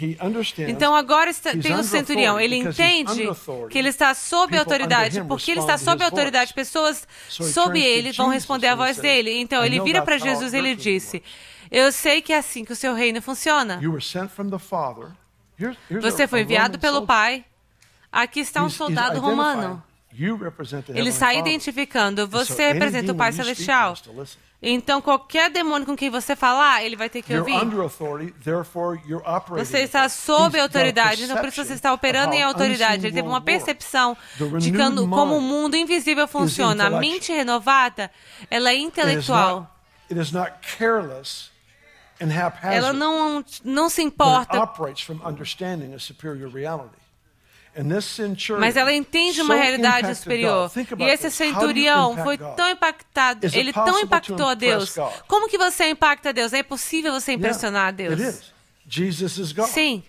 Então 0.71 0.95
agora 0.95 1.31
está- 1.31 1.51
tem 1.51 1.73
o 1.73 1.83
centurião. 1.99 2.39
Ele 2.41 2.57
entende 2.71 3.27
que 3.73 3.79
ele 3.79 3.89
está 3.89 4.15
sob 4.15 4.57
autoridade. 4.59 5.15
Porque 5.29 5.51
ele 5.51 5.61
está 5.61 5.73
sob 5.79 6.05
autoridade, 6.05 6.55
pessoas 6.55 7.09
sob 7.53 7.79
ele 7.81 8.13
vão 8.13 8.27
responder 8.35 8.67
he 8.69 8.77
voz 8.77 8.97
dele. 9.03 9.39
Então 9.41 9.63
"I 9.63 9.67
ele 9.67 9.77
vira 9.85 9.99
para 10.05 10.17
Jesus 10.19 10.53
e 10.55 10.57
ele 10.59 10.75
disse. 10.77 11.23
Eu 11.71 11.93
sei 11.93 12.23
que 12.23 12.33
é 12.33 12.39
assim 12.39 12.65
que 12.65 12.73
o 12.73 12.77
seu 12.77 12.95
reino 12.95 13.21
funciona. 13.21 13.79
Você 16.01 16.27
foi 16.29 16.41
enviado 16.43 16.79
pelo. 16.79 17.07
Pai. 17.07 17.45
Aqui 18.11 18.41
está 18.41 18.63
um 18.63 18.71
soldado 18.71 19.21
romano. 19.21 19.83
Ele 20.99 21.11
Father. 21.37 21.39
identificando. 21.39 22.27
Você 22.29 22.73
representa 22.73 23.13
o 23.13 23.15
Pai 23.15 23.33
Celestial. 23.33 23.95
Então, 24.61 25.01
qualquer 25.01 25.51
demônio 25.51 25.87
com 25.87 25.97
quem 25.97 26.11
você 26.11 26.35
falar, 26.35 26.83
ele 26.83 26.97
vai 26.97 27.09
ter 27.09 27.23
que 27.23 27.33
ouvir. 27.39 27.53
Você 29.65 29.79
está 29.85 30.09
sob 30.09 30.59
autoridade, 30.59 31.23
então 31.23 31.37
por 31.37 31.49
isso 31.49 31.65
você 31.65 31.75
está 31.75 31.93
operando 31.93 32.35
em 32.35 32.43
autoridade. 32.43 33.07
Ele 33.07 33.15
teve 33.15 33.29
uma 33.29 33.41
percepção 33.41 34.17
de 34.59 34.73
como 35.07 35.37
o 35.37 35.41
mundo 35.41 35.77
invisível 35.77 36.27
funciona. 36.27 36.87
A 36.87 36.91
mente 37.01 37.31
renovada, 37.33 38.11
ela 38.51 38.71
é 38.71 38.75
intelectual. 38.77 39.73
Ela 42.75 42.93
não, 42.93 43.45
não 43.65 43.89
se 43.89 44.03
importa, 44.03 44.57
mas 48.61 48.77
ela 48.77 48.93
entende 48.93 49.41
uma 49.41 49.55
realidade 49.62 50.14
superior. 50.14 50.71
E 50.99 51.11
esse 51.11 51.31
centurião 51.31 52.17
foi 52.25 52.37
tão 52.57 52.71
impactado, 52.71 53.41
ele 53.59 53.73
tão 53.73 54.01
impactou 54.01 54.47
a 54.49 54.55
Deus. 54.55 54.95
Como 55.27 55.49
que 55.49 55.57
você 55.59 55.88
impacta 55.88 56.31
a 56.31 56.33
Deus? 56.33 56.53
É 56.53 56.59
impossível 56.61 57.12
você 57.12 57.33
impressionar 57.33 57.88
a 57.88 57.91
Deus. 57.91 58.19
Sim. 59.69 60.03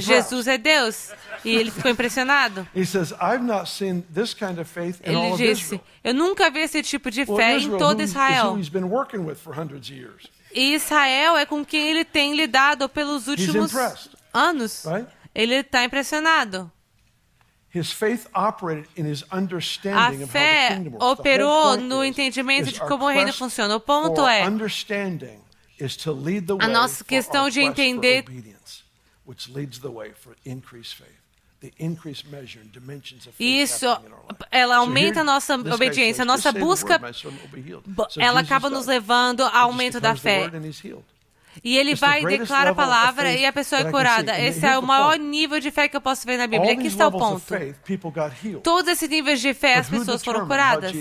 Jesus 0.00 0.48
é 0.48 0.58
Deus. 0.58 1.10
E 1.44 1.54
ele 1.54 1.70
ficou 1.70 1.90
impressionado. 1.90 2.66
Ele 5.04 5.14
disse. 5.36 5.80
Eu 6.02 6.14
nunca 6.14 6.50
vi 6.50 6.60
esse 6.60 6.82
tipo 6.82 7.10
de 7.12 7.24
fé 7.36 7.58
em 7.58 7.70
todo 7.78 8.00
Israel. 8.02 8.54
E 10.52 10.74
Israel 10.74 11.36
é 11.36 11.46
com 11.46 11.64
quem 11.64 11.90
ele 11.90 12.04
tem 12.04 12.34
lidado 12.34 12.88
pelos 12.88 13.26
últimos 13.28 13.72
anos. 14.34 14.84
right? 14.86 15.06
Ele 15.34 15.56
está 15.56 15.84
impressionado. 15.84 16.70
His 17.74 17.90
faith 17.90 18.26
operated 18.34 18.86
in 18.96 19.06
his 19.10 19.24
A 19.30 19.36
understanding 19.38 20.22
of 20.22 20.24
how 20.24 20.26
the 20.26 20.32
fé 20.32 20.78
operou 21.00 21.76
no 21.78 22.04
entendimento 22.04 22.70
de 22.70 22.78
como 22.80 23.06
o 23.06 23.08
reino 23.08 23.32
funciona. 23.32 23.74
O 23.76 23.80
ponto 23.80 24.26
é 24.26 24.42
a 26.60 26.68
nossa 26.68 27.02
questão 27.02 27.48
de 27.48 27.60
entender- 27.62 28.24
obedience, 28.28 28.82
which 29.26 29.50
leads 29.50 29.78
the 29.78 29.88
way 29.88 30.12
for 30.12 30.36
increased 30.44 30.94
faith. 30.96 31.22
The 31.60 31.72
increased 31.78 32.26
measure 32.28 32.58
and 32.60 32.70
dimensions 32.72 33.26
of 33.26 33.36
faith 33.36 33.40
Isso, 33.62 33.86
ela 34.50 34.76
aumenta 34.78 35.20
a 35.20 35.24
nossa 35.24 35.54
obediência, 35.54 36.22
a 36.22 36.24
nossa 36.24 36.50
"Just 36.50 36.54
say 36.54 36.60
the 36.60 36.66
busca, 36.66 36.92
word, 36.94 37.02
my 37.02 37.12
servant 37.14 37.40
will 37.42 37.50
be 37.50 37.60
healed." 37.70 37.84
bo- 37.86 38.10
So 38.10 38.20
ela 38.20 38.40
acaba 38.40 38.68
nos 38.68 38.86
levando 38.86 39.42
ao 39.44 39.68
aumento 39.70 40.00
da 40.00 40.16
fé. 40.16 40.50
E 41.62 41.76
ele 41.76 41.94
vai 41.94 42.20
e 42.20 42.22
declara 42.38 42.70
a 42.70 42.74
palavra 42.74 43.32
e 43.40 43.44
a 43.46 43.52
pessoa 43.52 43.80
é 43.80 43.84
curada. 43.90 44.32
Esse 44.40 44.64
é 44.64 44.78
o 44.78 44.82
maior 44.82 45.18
nível 45.18 45.60
de 45.60 45.70
fé 45.70 45.88
que 45.88 45.96
eu 45.96 46.00
posso 46.00 46.26
ver 46.26 46.36
na 46.38 46.46
Bíblia. 46.46 46.72
Aqui 46.72 46.86
está 46.86 47.06
o 47.08 47.10
ponto. 47.12 47.40
Todos 48.60 48.90
esses 48.92 49.08
níveis 49.08 49.40
de 49.40 49.52
fé, 49.52 49.74
as 49.76 49.88
pessoas 49.88 50.24
foram 50.24 50.40
curadas. 50.48 50.92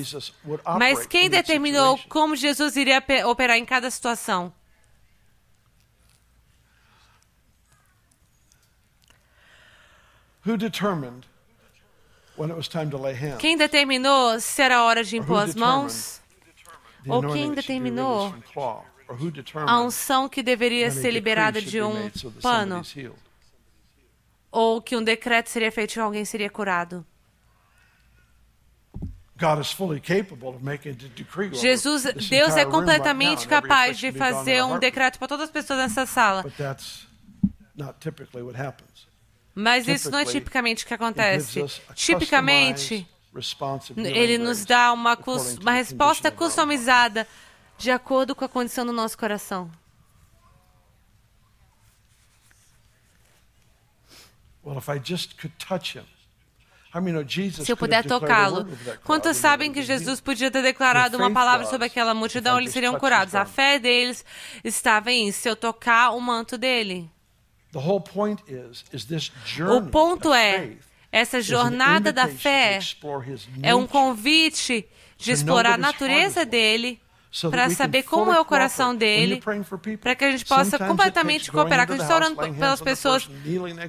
Mas 0.79 1.05
quem 1.07 1.29
determinou 1.29 1.97
como 2.09 2.35
Jesus 2.35 2.75
iria 2.75 2.99
pe- 3.01 3.23
operar 3.23 3.57
em 3.57 3.65
cada 3.65 3.89
situação? 3.89 4.51
Quem 13.37 13.55
determinou 13.57 14.39
se 14.39 14.61
era 14.61 14.83
hora 14.83 15.03
de 15.03 15.17
Or 15.17 15.23
impor 15.23 15.43
as 15.43 15.55
mãos? 15.55 16.21
Ou 17.07 17.21
quem 17.33 17.51
determinou 17.53 18.33
A 19.67 19.81
unção 19.81 20.29
que 20.29 20.41
deveria 20.43 20.89
ser 20.91 21.11
liberada 21.11 21.61
de 21.61 21.81
um 21.81 22.09
pano? 22.41 22.81
Ou 24.51 24.81
que 24.81 24.95
um 24.95 25.03
decreto 25.03 25.49
seria 25.49 25.71
feito 25.71 25.95
e 25.95 25.99
alguém 25.99 26.25
seria 26.25 26.49
curado? 26.49 27.05
Jesus, 31.53 32.03
Deus 32.29 32.55
é 32.55 32.65
completamente 32.65 33.47
capaz 33.47 33.97
de 33.97 34.11
fazer 34.11 34.63
um 34.63 34.77
decreto 34.77 35.17
para 35.17 35.27
todas 35.27 35.45
as 35.45 35.51
pessoas 35.51 35.79
nessa 35.79 36.05
sala. 36.05 36.45
Mas 39.55 39.87
isso 39.87 40.11
não 40.11 40.19
é 40.19 40.25
tipicamente 40.25 40.83
o 40.83 40.87
que 40.87 40.93
acontece. 40.93 41.65
Tipicamente, 41.95 43.07
ele 43.97 44.37
nos 44.37 44.63
dá 44.63 44.93
uma, 44.93 45.17
uma 45.59 45.71
resposta 45.71 46.29
customizada 46.31 47.27
de 47.81 47.89
acordo 47.89 48.35
com 48.35 48.45
a 48.45 48.49
condição 48.49 48.85
do 48.85 48.93
nosso 48.93 49.17
coração. 49.17 49.71
Se 57.63 57.71
eu 57.71 57.77
puder 57.77 58.05
tocá-lo. 58.05 58.67
Quantos 59.03 59.35
sabem 59.37 59.73
que 59.73 59.81
Jesus 59.81 60.21
podia 60.21 60.51
ter 60.51 60.61
declarado 60.61 61.17
uma 61.17 61.31
palavra 61.31 61.65
sobre 61.65 61.87
aquela 61.87 62.13
multidão, 62.13 62.59
eles 62.59 62.71
seriam 62.71 62.99
curados? 62.99 63.33
A 63.33 63.45
fé 63.45 63.79
deles 63.79 64.23
estava 64.63 65.11
em 65.11 65.31
se 65.31 65.49
eu 65.49 65.55
tocar 65.55 66.11
o 66.11 66.21
manto 66.21 66.59
dele. 66.59 67.09
O 69.75 69.81
ponto 69.89 70.31
é, 70.31 70.73
essa 71.11 71.41
jornada 71.41 72.13
da 72.13 72.27
fé 72.27 72.77
é 73.63 73.73
um 73.73 73.87
convite 73.87 74.87
de 75.17 75.31
explorar 75.31 75.73
a 75.73 75.77
natureza 75.77 76.45
dele 76.45 77.01
para 77.49 77.69
saber 77.69 78.03
como 78.03 78.31
é 78.33 78.39
o 78.39 78.45
coração 78.45 78.95
dele, 78.95 79.41
para 80.01 80.15
que 80.15 80.25
a 80.25 80.31
gente 80.31 80.45
possa 80.45 80.77
completamente 80.77 81.51
cooperar. 81.51 81.87
Quando 81.87 82.01
a 82.01 82.03
gente 82.03 82.11
está 82.11 82.15
orando 82.15 82.35
pelas 82.59 82.81
pessoas, 82.81 83.29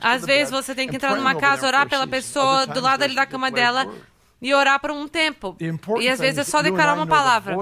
às 0.01 0.25
vezes 0.25 0.51
você 0.51 0.75
tem 0.75 0.89
que 0.89 0.97
entrar 0.97 1.17
numa 1.17 1.35
casa, 1.35 1.67
orar 1.67 1.89
pela 1.89 2.07
pessoa 2.07 2.67
do 2.67 2.81
lado 2.81 3.03
ali 3.03 3.15
da 3.15 3.27
cama 3.27 3.51
dela 3.51 3.93
e 4.41 4.53
orar 4.53 4.81
por 4.81 4.91
um 4.91 5.07
tempo. 5.07 5.57
E 6.01 6.09
às 6.09 6.19
vezes 6.19 6.39
é 6.39 6.45
só 6.45 6.63
declarar 6.63 6.95
uma 6.95 7.07
palavra. 7.07 7.57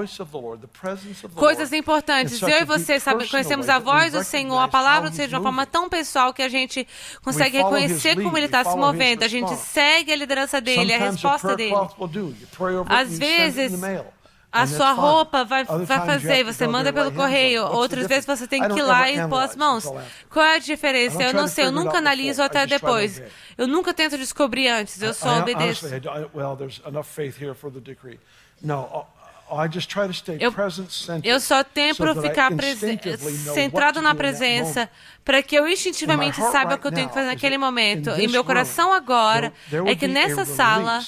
Coisas 1.34 1.72
importantes. 1.74 2.40
Eu 2.40 2.48
e 2.48 2.64
você 2.64 2.98
sabe, 2.98 3.28
conhecemos 3.28 3.68
a 3.68 3.78
voz 3.78 4.12
do 4.12 4.24
Senhor, 4.24 4.58
a 4.58 4.68
palavra 4.68 5.10
do 5.10 5.16
Senhor 5.16 5.28
de 5.28 5.34
uma 5.34 5.42
forma 5.42 5.66
tão 5.66 5.90
pessoal 5.90 6.32
que 6.32 6.42
a 6.42 6.48
gente 6.48 6.86
consegue 7.22 7.58
reconhecer 7.58 8.22
como 8.22 8.36
ele 8.36 8.46
está 8.46 8.64
se 8.64 8.76
movendo. 8.76 9.22
A 9.22 9.28
gente 9.28 9.54
segue 9.56 10.12
a 10.12 10.16
liderança 10.16 10.60
dele, 10.60 10.94
a 10.94 10.98
resposta 10.98 11.56
dele. 11.56 11.74
Às 12.86 13.18
vezes. 13.18 13.72
A 14.52 14.66
sua 14.66 14.92
roupa 14.92 15.44
vai, 15.44 15.64
vai 15.64 16.06
fazer, 16.06 16.44
você 16.44 16.66
manda 16.66 16.92
pelo 16.92 17.12
correio. 17.12 17.64
Outras 17.64 18.06
vezes 18.06 18.26
você 18.26 18.46
tem 18.46 18.60
que 18.66 18.78
ir 18.78 18.82
lá 18.82 19.10
e 19.10 19.28
pôr 19.28 19.40
as 19.40 19.54
mãos. 19.56 19.84
Qual 20.28 20.44
é 20.44 20.56
a 20.56 20.58
diferença? 20.58 21.22
Eu 21.22 21.32
não 21.34 21.46
sei, 21.46 21.66
eu 21.66 21.72
nunca 21.72 21.98
analiso 21.98 22.42
até 22.42 22.66
depois. 22.66 23.22
Eu 23.56 23.66
nunca 23.66 23.94
tento 23.94 24.18
descobrir 24.18 24.68
antes, 24.68 25.00
eu 25.00 25.14
só 25.14 25.38
obedeço. 25.40 25.86
Eu, 30.38 30.52
eu 31.24 31.40
só 31.40 31.64
tento 31.64 31.96
ficar 32.22 32.50
centrado 33.52 34.00
na 34.00 34.14
presença 34.14 34.88
para 35.24 35.42
que 35.42 35.54
eu 35.54 35.68
instintivamente 35.68 36.40
saiba 36.40 36.74
o 36.74 36.78
que 36.78 36.86
eu 36.86 36.92
tenho 36.92 37.08
que 37.08 37.14
fazer 37.14 37.26
naquele 37.26 37.58
momento. 37.58 38.10
E 38.18 38.26
meu 38.26 38.44
coração 38.44 38.92
agora 38.92 39.52
é 39.86 39.94
que 39.94 40.08
nessa 40.08 40.44
sala 40.44 41.00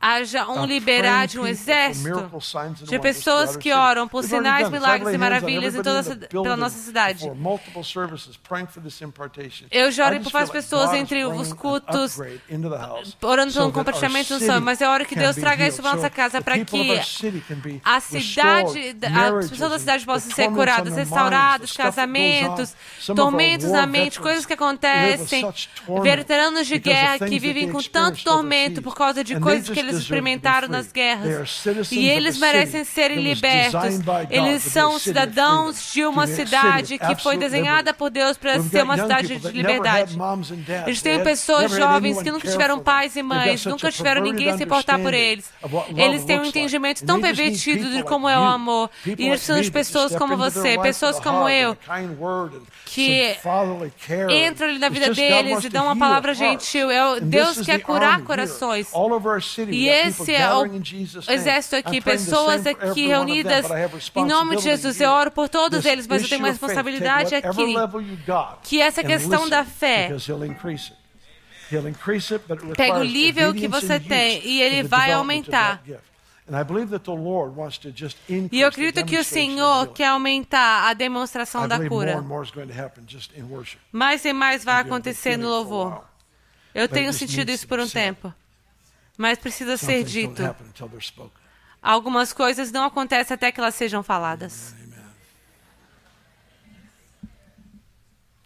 haja 0.00 0.48
um 0.48 0.64
liberar 0.64 1.26
de 1.26 1.38
um 1.38 1.46
exército 1.46 2.30
de 2.84 2.98
pessoas 2.98 3.54
que 3.56 3.70
oram 3.72 4.08
por 4.08 4.24
sinais, 4.24 4.70
milagres 4.70 5.12
e 5.12 5.18
maravilhas 5.18 5.74
em 5.74 5.82
toda 5.82 6.02
pela 6.28 6.56
nossa 6.56 6.78
cidade. 6.78 7.30
Eu 9.70 9.90
já 9.90 10.06
orei 10.06 10.20
por 10.20 10.32
várias 10.32 10.50
pessoas 10.50 10.94
entre 10.94 11.24
os 11.24 11.52
cultos, 11.52 12.18
orando 13.20 13.52
pelo 13.52 13.72
compartilhamento 13.72 14.38
do 14.38 14.44
sonho, 14.44 14.62
mas 14.62 14.80
é 14.80 14.88
hora 14.88 15.04
que 15.04 15.14
Deus 15.14 15.36
traga 15.36 15.66
isso 15.66 15.82
para 15.82 15.94
nossa 15.94 16.10
casa 16.10 16.40
para 16.40 16.64
que 16.64 16.98
a 17.84 18.00
cidade, 18.00 18.96
as 19.14 19.50
pessoas 19.50 19.70
da 19.70 19.78
cidade 19.78 20.06
possam 20.06 20.32
ser 20.32 20.48
curadas, 20.50 20.94
restauradas, 20.94 21.72
casamentos, 21.72 22.74
tormentos 23.14 23.70
na 23.70 23.86
mente, 23.86 24.20
coisas 24.20 24.46
que 24.46 24.52
acontecem, 24.52 25.46
veteranos 26.02 26.66
de 26.66 26.78
guerra 26.78 27.18
que 27.18 27.38
vivem 27.38 27.70
com 27.70 27.82
tanto 27.82 28.22
tormento 28.22 28.82
por 28.82 28.94
causa 28.94 29.24
de 29.24 29.38
coisas 29.40 29.68
que 29.68 29.78
eles 29.78 29.96
experimentaram 29.96 30.68
nas 30.68 30.92
guerras. 30.92 31.64
E 31.90 32.08
eles 32.08 32.38
merecem 32.38 32.84
serem 32.84 33.20
libertos. 33.20 33.80
Eles 34.30 34.62
são 34.62 34.98
cidadãos 34.98 35.92
de 35.92 36.04
uma 36.04 36.26
cidade 36.26 36.98
que 36.98 37.14
foi 37.16 37.36
desenhada 37.36 37.92
por 37.92 38.10
Deus 38.10 38.36
para 38.36 38.60
ser 38.62 38.82
uma 38.82 38.96
cidade 38.96 39.38
de 39.38 39.48
liberdade. 39.48 40.16
Eles 40.86 41.02
têm 41.02 41.22
pessoas 41.22 41.70
jovens 41.70 42.22
que 42.22 42.30
nunca 42.30 42.48
tiveram 42.48 42.78
pais 42.80 43.16
e 43.16 43.22
mães, 43.22 43.64
nunca 43.66 43.90
tiveram 43.90 44.22
ninguém 44.22 44.56
se 44.56 44.64
importar 44.64 44.98
por 44.98 45.14
eles. 45.14 45.50
Eles 45.96 46.24
têm 46.24 46.38
um 46.38 46.44
entendimento 46.44 47.04
tão 47.04 47.20
pervertido 47.20 47.90
de 47.90 48.02
como 48.02 48.28
é 48.28 48.38
o 48.38 48.42
amor. 48.42 48.90
E 49.06 49.26
eles 49.26 49.40
precisam 49.40 49.60
de 49.60 49.70
pessoas 49.70 50.16
como 50.16 50.36
você, 50.36 50.78
pessoas 50.78 51.18
como 51.20 51.48
eu, 51.48 51.76
que 52.92 53.36
entram 54.46 54.68
ali 54.68 54.78
na 54.78 54.88
vida 54.88 55.14
deles 55.14 55.64
e 55.64 55.68
dão 55.68 55.84
uma 55.84 55.96
palavra 55.96 56.34
gentil. 56.34 56.90
É 56.90 57.20
Deus 57.20 57.60
quer 57.60 57.80
curar 57.80 58.22
corações. 58.22 58.90
E 59.70 59.88
esse 59.88 60.34
é 60.34 60.52
o 60.52 60.66
exército 61.28 61.76
aqui, 61.76 62.00
pessoas 62.00 62.66
aqui 62.66 63.06
reunidas 63.06 63.66
em 64.16 64.24
nome 64.24 64.56
de 64.56 64.62
Jesus. 64.64 65.00
Eu 65.00 65.10
oro 65.10 65.30
por 65.30 65.48
todos 65.48 65.84
eles, 65.84 66.06
mas 66.06 66.22
eu 66.22 66.28
tenho 66.28 66.40
uma 66.40 66.48
responsabilidade 66.48 67.34
aqui, 67.34 67.74
que 68.62 68.80
essa 68.80 69.04
questão 69.04 69.48
da 69.48 69.64
fé 69.64 70.10
Pega 72.76 72.98
o 72.98 73.04
nível 73.04 73.54
que 73.54 73.68
você 73.68 74.00
tem 74.00 74.44
e 74.44 74.60
ele 74.60 74.82
vai 74.82 75.12
aumentar. 75.12 75.80
E 78.50 78.60
eu 78.60 78.68
acredito 78.68 79.04
que 79.04 79.16
o 79.18 79.24
Senhor 79.24 79.88
quer 79.88 80.08
aumentar 80.08 80.88
a 80.88 80.94
demonstração 80.94 81.68
da 81.68 81.88
cura. 81.88 82.20
Mais 83.92 84.24
e 84.24 84.32
mais 84.32 84.64
vai 84.64 84.80
acontecer 84.80 85.36
no 85.36 85.48
louvor. 85.48 86.04
Eu 86.74 86.88
tenho 86.88 87.12
sentido 87.12 87.50
isso 87.50 87.68
por 87.68 87.78
um 87.78 87.88
tempo. 87.88 88.34
Mas 89.16 89.38
precisa 89.38 89.76
ser 89.76 90.02
dito. 90.02 90.42
Algumas 91.82 92.32
coisas 92.32 92.72
não 92.72 92.84
acontecem 92.84 93.34
até 93.34 93.52
que 93.52 93.60
elas 93.60 93.74
sejam 93.74 94.02
faladas. 94.02 94.74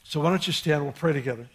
So 0.04 0.20
why 0.20 0.30
don't 0.30 0.46
you 0.46 0.52
stand? 0.52 0.82
We'll 0.82 0.92
pray 0.92 1.12
together. 1.12 1.48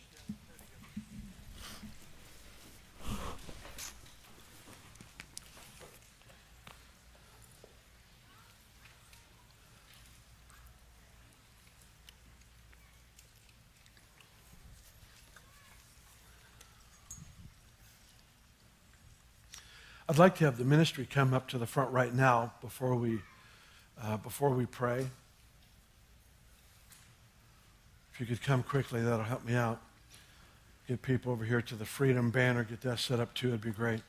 I'd 20.10 20.18
like 20.18 20.38
to 20.38 20.46
have 20.46 20.58
the 20.58 20.66
ministry 20.66 21.08
come 21.08 21.36
up 21.36 21.48
to 21.50 21.60
the 21.60 21.68
front 21.68 21.92
right 21.92 22.12
now 22.12 22.52
before 22.62 22.96
we, 22.96 23.22
uh, 24.02 24.18
before 24.18 24.50
we 24.50 24.66
pray. 24.66 25.06
If 28.12 28.20
you 28.20 28.26
could 28.26 28.42
come 28.42 28.64
quickly, 28.64 29.02
that'll 29.04 29.22
help 29.24 29.46
me 29.46 29.54
out. 29.54 29.80
Get 30.88 31.04
people 31.04 31.32
over 31.32 31.46
here 31.46 31.62
to 31.62 31.76
the 31.76 31.86
Freedom 31.86 32.32
Banner, 32.32 32.64
get 32.64 32.82
that 32.82 32.98
set 32.98 33.20
up 33.20 33.36
too, 33.36 33.50
it'd 33.50 33.62
be 33.62 33.70
great. 33.70 34.02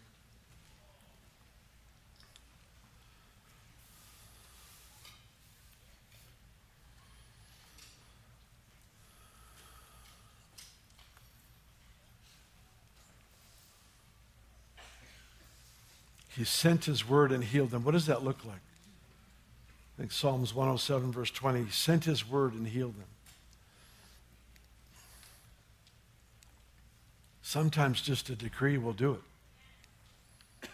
He 16.36 16.44
sent 16.44 16.84
his 16.84 17.08
word 17.08 17.32
and 17.32 17.42
healed 17.42 17.70
them. 17.70 17.84
What 17.84 17.92
does 17.92 18.06
that 18.06 18.22
look 18.22 18.44
like? 18.44 18.56
I 18.56 19.98
think 19.98 20.12
Psalms 20.12 20.54
107, 20.54 21.12
verse 21.12 21.30
20. 21.30 21.64
He 21.64 21.70
sent 21.70 22.04
his 22.04 22.28
word 22.28 22.54
and 22.54 22.66
healed 22.66 22.96
them. 22.96 23.08
Sometimes 27.42 28.00
just 28.00 28.30
a 28.30 28.36
decree 28.36 28.78
will 28.78 28.92
do 28.92 29.12
it. 29.12 30.68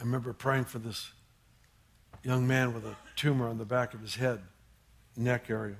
I 0.00 0.04
remember 0.04 0.32
praying 0.32 0.64
for 0.64 0.78
this 0.78 1.10
young 2.24 2.46
man 2.46 2.74
with 2.74 2.84
a 2.84 2.96
tumor 3.16 3.48
on 3.48 3.58
the 3.58 3.64
back 3.64 3.94
of 3.94 4.00
his 4.00 4.16
head, 4.16 4.40
neck 5.16 5.50
area. 5.50 5.76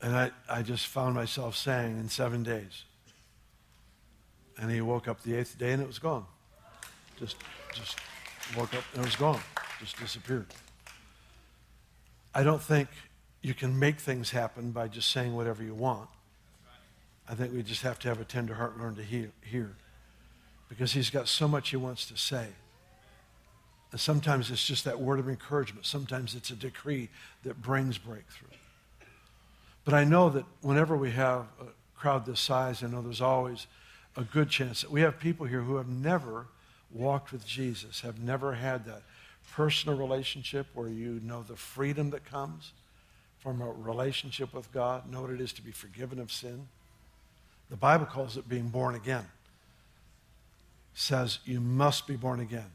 And 0.00 0.16
I, 0.16 0.30
I 0.48 0.62
just 0.62 0.86
found 0.86 1.14
myself 1.14 1.56
saying 1.56 1.98
in 1.98 2.08
seven 2.08 2.42
days, 2.42 2.84
and 4.58 4.70
he 4.70 4.80
woke 4.80 5.08
up 5.08 5.22
the 5.22 5.34
eighth 5.34 5.58
day 5.58 5.72
and 5.72 5.82
it 5.82 5.86
was 5.86 5.98
gone. 5.98 6.24
Just, 7.18 7.36
just 7.74 7.96
woke 8.56 8.74
up 8.74 8.84
and 8.92 9.02
it 9.02 9.06
was 9.06 9.16
gone. 9.16 9.40
Just 9.80 9.98
disappeared. 9.98 10.46
I 12.34 12.42
don't 12.42 12.62
think 12.62 12.88
you 13.42 13.54
can 13.54 13.78
make 13.78 13.98
things 14.00 14.30
happen 14.30 14.70
by 14.70 14.88
just 14.88 15.10
saying 15.10 15.34
whatever 15.34 15.62
you 15.62 15.74
want. 15.74 16.08
I 17.28 17.34
think 17.34 17.52
we 17.52 17.62
just 17.62 17.82
have 17.82 17.98
to 18.00 18.08
have 18.08 18.20
a 18.20 18.24
tender 18.24 18.54
heart 18.54 18.78
learn 18.78 18.94
to 18.96 19.02
hear, 19.02 19.30
hear. 19.42 19.74
Because 20.68 20.92
he's 20.92 21.10
got 21.10 21.28
so 21.28 21.48
much 21.48 21.70
he 21.70 21.76
wants 21.76 22.06
to 22.06 22.16
say. 22.16 22.48
And 23.92 24.00
sometimes 24.00 24.50
it's 24.50 24.66
just 24.66 24.84
that 24.84 25.00
word 25.00 25.18
of 25.18 25.28
encouragement. 25.28 25.86
Sometimes 25.86 26.34
it's 26.34 26.50
a 26.50 26.56
decree 26.56 27.08
that 27.44 27.62
brings 27.62 27.98
breakthrough. 27.98 28.48
But 29.84 29.94
I 29.94 30.04
know 30.04 30.28
that 30.30 30.44
whenever 30.60 30.96
we 30.96 31.12
have 31.12 31.46
a 31.60 31.98
crowd 31.98 32.26
this 32.26 32.40
size, 32.40 32.82
I 32.82 32.88
know 32.88 33.00
there's 33.00 33.20
always 33.20 33.66
a 34.16 34.22
good 34.22 34.48
chance 34.48 34.88
we 34.88 35.02
have 35.02 35.18
people 35.18 35.46
here 35.46 35.60
who 35.60 35.76
have 35.76 35.88
never 35.88 36.46
walked 36.90 37.32
with 37.32 37.46
Jesus, 37.46 38.00
have 38.00 38.18
never 38.20 38.54
had 38.54 38.84
that 38.86 39.02
personal 39.52 39.96
relationship 39.96 40.66
where 40.74 40.88
you 40.88 41.20
know 41.22 41.42
the 41.42 41.56
freedom 41.56 42.10
that 42.10 42.24
comes 42.24 42.72
from 43.38 43.60
a 43.60 43.70
relationship 43.70 44.52
with 44.54 44.72
God, 44.72 45.10
know 45.10 45.22
what 45.22 45.30
it 45.30 45.40
is 45.40 45.52
to 45.54 45.62
be 45.62 45.70
forgiven 45.70 46.18
of 46.18 46.32
sin. 46.32 46.68
The 47.70 47.76
Bible 47.76 48.06
calls 48.06 48.36
it 48.36 48.48
being 48.48 48.68
born 48.68 48.94
again. 48.94 49.26
Says 50.94 51.40
you 51.44 51.60
must 51.60 52.06
be 52.06 52.16
born 52.16 52.40
again. 52.40 52.70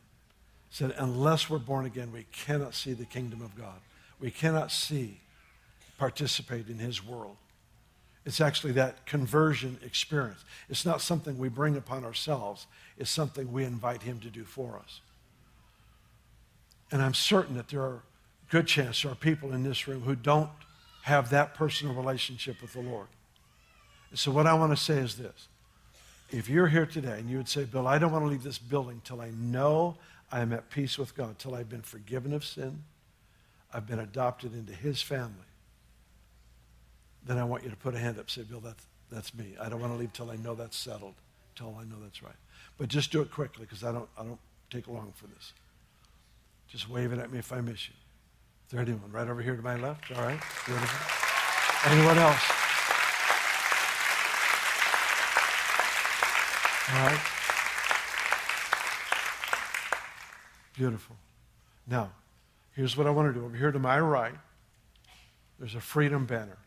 Said 0.70 0.94
unless 0.98 1.50
we're 1.50 1.60
born 1.60 1.86
again, 1.86 2.12
we 2.14 2.26
cannot 2.32 2.76
see 2.76 2.94
the 2.94 3.06
kingdom 3.06 3.42
of 3.42 3.58
God. 3.58 3.80
We 4.20 4.32
cannot 4.32 4.72
see, 4.72 5.20
participate 5.98 6.68
in 6.70 6.78
his 6.78 7.04
world. 7.04 7.36
It's 8.26 8.40
actually 8.40 8.74
that 8.74 9.06
conversion 9.06 9.80
experience. 9.84 10.44
It's 10.70 10.86
not 10.86 11.02
something 11.02 11.38
we 11.38 11.50
bring 11.50 11.76
upon 11.76 12.06
ourselves, 12.06 12.68
it's 12.98 13.10
something 13.10 13.52
we 13.52 13.64
invite 13.64 14.04
Him 14.04 14.20
to 14.20 14.30
do 14.30 14.44
for 14.44 14.80
us. 14.84 15.02
And 16.92 17.02
I'm 17.02 17.14
certain 17.14 17.56
that 17.56 17.70
there 17.70 17.82
are 17.82 18.04
good 18.50 18.68
chance 18.68 19.02
there 19.02 19.12
are 19.12 19.16
people 19.16 19.54
in 19.54 19.64
this 19.64 19.88
room 19.88 20.02
who 20.02 20.16
don't 20.16 20.50
have 21.04 21.30
that 21.32 21.56
personal 21.56 21.96
relationship 21.96 22.62
with 22.62 22.74
the 22.74 22.82
Lord. 22.82 23.08
And 24.12 24.20
so, 24.20 24.30
what 24.32 24.46
I 24.46 24.54
want 24.54 24.72
to 24.72 24.78
say 24.78 24.98
is 24.98 25.16
this. 25.16 25.48
If 26.30 26.48
you're 26.48 26.68
here 26.68 26.86
today 26.86 27.20
and 27.20 27.30
you 27.30 27.38
would 27.38 27.50
say, 27.50 27.66
Bill, 27.66 27.88
I 27.88 27.98
don't 27.98 28.12
want 28.12 28.24
to 28.24 28.30
leave 28.30 28.44
this 28.44 28.58
building 28.58 29.02
till 29.04 29.20
I 29.20 29.32
know 29.32 29.98
I 30.32 30.42
am 30.42 30.54
at 30.54 30.70
peace 30.70 30.98
with 30.98 31.16
God, 31.16 31.40
till 31.40 31.56
I've 31.56 31.70
been 31.70 31.82
forgiven 31.82 32.34
of 32.34 32.46
sin, 32.46 32.84
I've 33.74 33.88
been 33.88 34.00
adopted 34.00 34.54
into 34.54 34.74
His 34.74 35.02
family, 35.02 35.34
then 37.26 37.38
I 37.38 37.44
want 37.44 37.64
you 37.64 37.70
to 37.70 37.76
put 37.76 37.96
a 37.96 38.00
hand 38.00 38.20
up 38.20 38.30
say, 38.30 38.44
Bill, 38.44 38.60
that's, 38.60 38.86
that's 39.12 39.34
me. 39.34 39.56
I 39.60 39.70
don't 39.70 39.80
want 39.80 39.94
to 39.94 39.98
leave 39.98 40.14
till 40.14 40.32
I 40.32 40.36
know 40.38 40.56
that's 40.56 40.78
settled, 40.78 41.14
tell 41.56 41.78
I 41.80 41.84
know 41.84 41.98
that's 42.02 42.24
right. 42.24 42.36
But 42.78 42.88
just 42.90 43.12
do 43.12 43.22
it 43.22 43.32
quickly 43.32 43.66
because 43.66 43.84
I 43.84 43.92
don't, 43.92 44.10
I 44.18 44.24
don't 44.24 44.40
take 44.70 44.88
long 44.88 45.14
for 45.16 45.28
this. 45.28 45.54
Just 46.68 46.90
wave 46.90 47.12
it 47.12 47.20
at 47.20 47.32
me 47.32 47.40
if 47.40 47.52
I 47.52 47.62
miss 47.62 47.90
you. 47.90 47.94
Is 48.66 48.72
there 48.72 48.82
anyone 48.82 49.12
right 49.12 49.28
over 49.28 49.42
here 49.42 49.56
to 49.56 49.62
my 49.62 49.76
left? 49.76 50.10
All 50.12 50.24
right. 50.24 50.40
Beautiful. 50.66 51.92
Anyone 51.92 52.18
else? 52.18 52.42
All 56.94 57.06
right. 57.06 57.20
Beautiful. 60.74 61.16
Now, 61.86 62.12
here's 62.74 62.96
what 62.96 63.08
I 63.08 63.10
want 63.10 63.34
to 63.34 63.40
do. 63.40 63.46
Over 63.46 63.58
here 63.58 63.72
to 63.72 63.80
my 63.80 64.00
right, 64.00 64.36
there's 65.60 65.76
a 65.76 65.82
freedom 65.82 66.26
banner. 66.26 66.58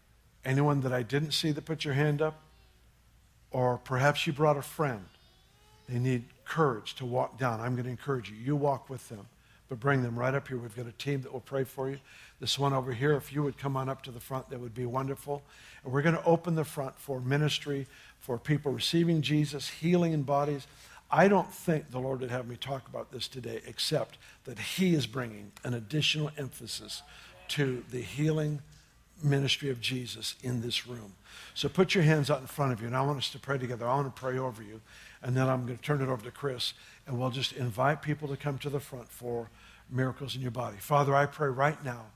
Anyone 0.44 0.80
that 0.82 0.92
I 0.92 1.02
didn't 1.02 1.32
see 1.32 1.52
that 1.52 1.64
put 1.64 1.84
your 1.84 1.94
hand 1.94 2.20
up, 2.20 2.40
or 3.50 3.78
perhaps 3.78 4.26
you 4.26 4.32
brought 4.32 4.56
a 4.56 4.62
friend, 4.62 5.04
they 5.88 5.98
need 5.98 6.24
courage 6.44 6.94
to 6.96 7.06
walk 7.06 7.38
down. 7.38 7.60
I'm 7.60 7.74
going 7.74 7.84
to 7.84 7.90
encourage 7.90 8.30
you. 8.30 8.36
You 8.36 8.56
walk 8.56 8.90
with 8.90 9.08
them, 9.08 9.26
but 9.68 9.80
bring 9.80 10.02
them 10.02 10.18
right 10.18 10.34
up 10.34 10.48
here. 10.48 10.56
We've 10.56 10.74
got 10.74 10.86
a 10.86 10.92
team 10.92 11.22
that 11.22 11.32
will 11.32 11.40
pray 11.40 11.64
for 11.64 11.88
you. 11.88 11.98
This 12.40 12.58
one 12.58 12.72
over 12.72 12.92
here, 12.92 13.14
if 13.14 13.32
you 13.32 13.42
would 13.42 13.56
come 13.56 13.76
on 13.76 13.88
up 13.88 14.02
to 14.02 14.10
the 14.10 14.20
front, 14.20 14.50
that 14.50 14.60
would 14.60 14.74
be 14.74 14.86
wonderful. 14.86 15.42
And 15.82 15.92
we're 15.92 16.02
going 16.02 16.16
to 16.16 16.24
open 16.24 16.54
the 16.54 16.64
front 16.64 16.98
for 16.98 17.20
ministry, 17.20 17.86
for 18.20 18.38
people 18.38 18.72
receiving 18.72 19.22
Jesus, 19.22 19.68
healing 19.68 20.12
in 20.12 20.22
bodies. 20.22 20.66
I 21.10 21.28
don't 21.28 21.52
think 21.52 21.90
the 21.90 22.00
Lord 22.00 22.20
would 22.20 22.30
have 22.30 22.48
me 22.48 22.56
talk 22.56 22.88
about 22.88 23.12
this 23.12 23.28
today, 23.28 23.60
except 23.66 24.18
that 24.44 24.58
He 24.58 24.94
is 24.94 25.06
bringing 25.06 25.52
an 25.62 25.74
additional 25.74 26.30
emphasis 26.36 27.02
to 27.48 27.84
the 27.90 28.00
healing 28.00 28.62
ministry 29.22 29.70
of 29.70 29.80
Jesus 29.80 30.34
in 30.42 30.60
this 30.60 30.86
room. 30.86 31.14
So 31.54 31.68
put 31.68 31.94
your 31.94 32.04
hands 32.04 32.30
out 32.30 32.40
in 32.40 32.46
front 32.46 32.72
of 32.72 32.80
you, 32.80 32.86
and 32.86 32.96
I 32.96 33.02
want 33.02 33.18
us 33.18 33.30
to 33.30 33.38
pray 33.38 33.58
together. 33.58 33.86
I 33.86 33.94
want 33.94 34.14
to 34.14 34.20
pray 34.20 34.38
over 34.38 34.62
you, 34.62 34.80
and 35.22 35.36
then 35.36 35.48
I'm 35.48 35.66
going 35.66 35.78
to 35.78 35.82
turn 35.82 36.02
it 36.02 36.08
over 36.08 36.24
to 36.24 36.30
Chris, 36.30 36.74
and 37.06 37.18
we'll 37.18 37.30
just 37.30 37.52
invite 37.52 38.02
people 38.02 38.28
to 38.28 38.36
come 38.36 38.58
to 38.58 38.70
the 38.70 38.80
front 38.80 39.08
for 39.08 39.50
miracles 39.90 40.34
in 40.34 40.42
your 40.42 40.50
body. 40.50 40.76
Father, 40.78 41.14
I 41.14 41.26
pray 41.26 41.48
right 41.48 41.82
now 41.84 42.06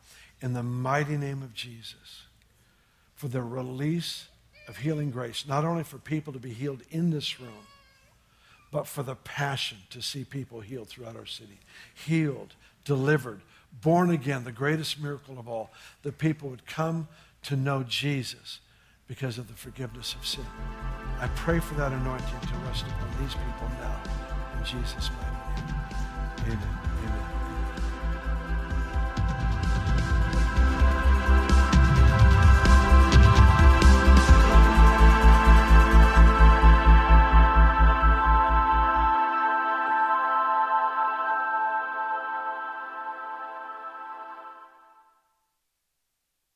in 0.40 0.52
the 0.52 0.62
mighty 0.62 1.16
name 1.16 1.42
of 1.42 1.54
Jesus 1.54 2.22
for 3.14 3.28
the 3.28 3.42
release 3.42 4.28
of 4.68 4.78
healing 4.78 5.10
grace, 5.10 5.44
not 5.46 5.64
only 5.64 5.82
for 5.82 5.98
people 5.98 6.32
to 6.32 6.38
be 6.38 6.52
healed 6.52 6.82
in 6.90 7.10
this 7.10 7.40
room, 7.40 7.66
but 8.70 8.86
for 8.86 9.02
the 9.02 9.14
passion 9.14 9.78
to 9.90 10.02
see 10.02 10.24
people 10.24 10.60
healed 10.60 10.88
throughout 10.88 11.16
our 11.16 11.26
city. 11.26 11.58
Healed, 11.94 12.54
delivered, 12.84 13.40
born 13.72 14.10
again, 14.10 14.44
the 14.44 14.52
greatest 14.52 15.00
miracle 15.00 15.38
of 15.38 15.48
all, 15.48 15.70
that 16.02 16.18
people 16.18 16.48
would 16.48 16.66
come 16.66 17.08
to 17.44 17.56
know 17.56 17.82
Jesus 17.82 18.60
because 19.06 19.38
of 19.38 19.48
the 19.48 19.54
forgiveness 19.54 20.14
of 20.14 20.26
sin. 20.26 20.44
I 21.18 21.28
pray 21.34 21.60
for 21.60 21.74
that 21.74 21.92
anointing 21.92 22.40
to 22.40 22.54
rest 22.66 22.84
upon 22.86 23.22
these 23.22 23.34
people 23.34 23.68
now. 23.80 24.02
In 24.58 24.64
Jesus' 24.64 25.10
mighty 25.10 25.62
name. 25.62 26.58
Amen. 26.58 26.87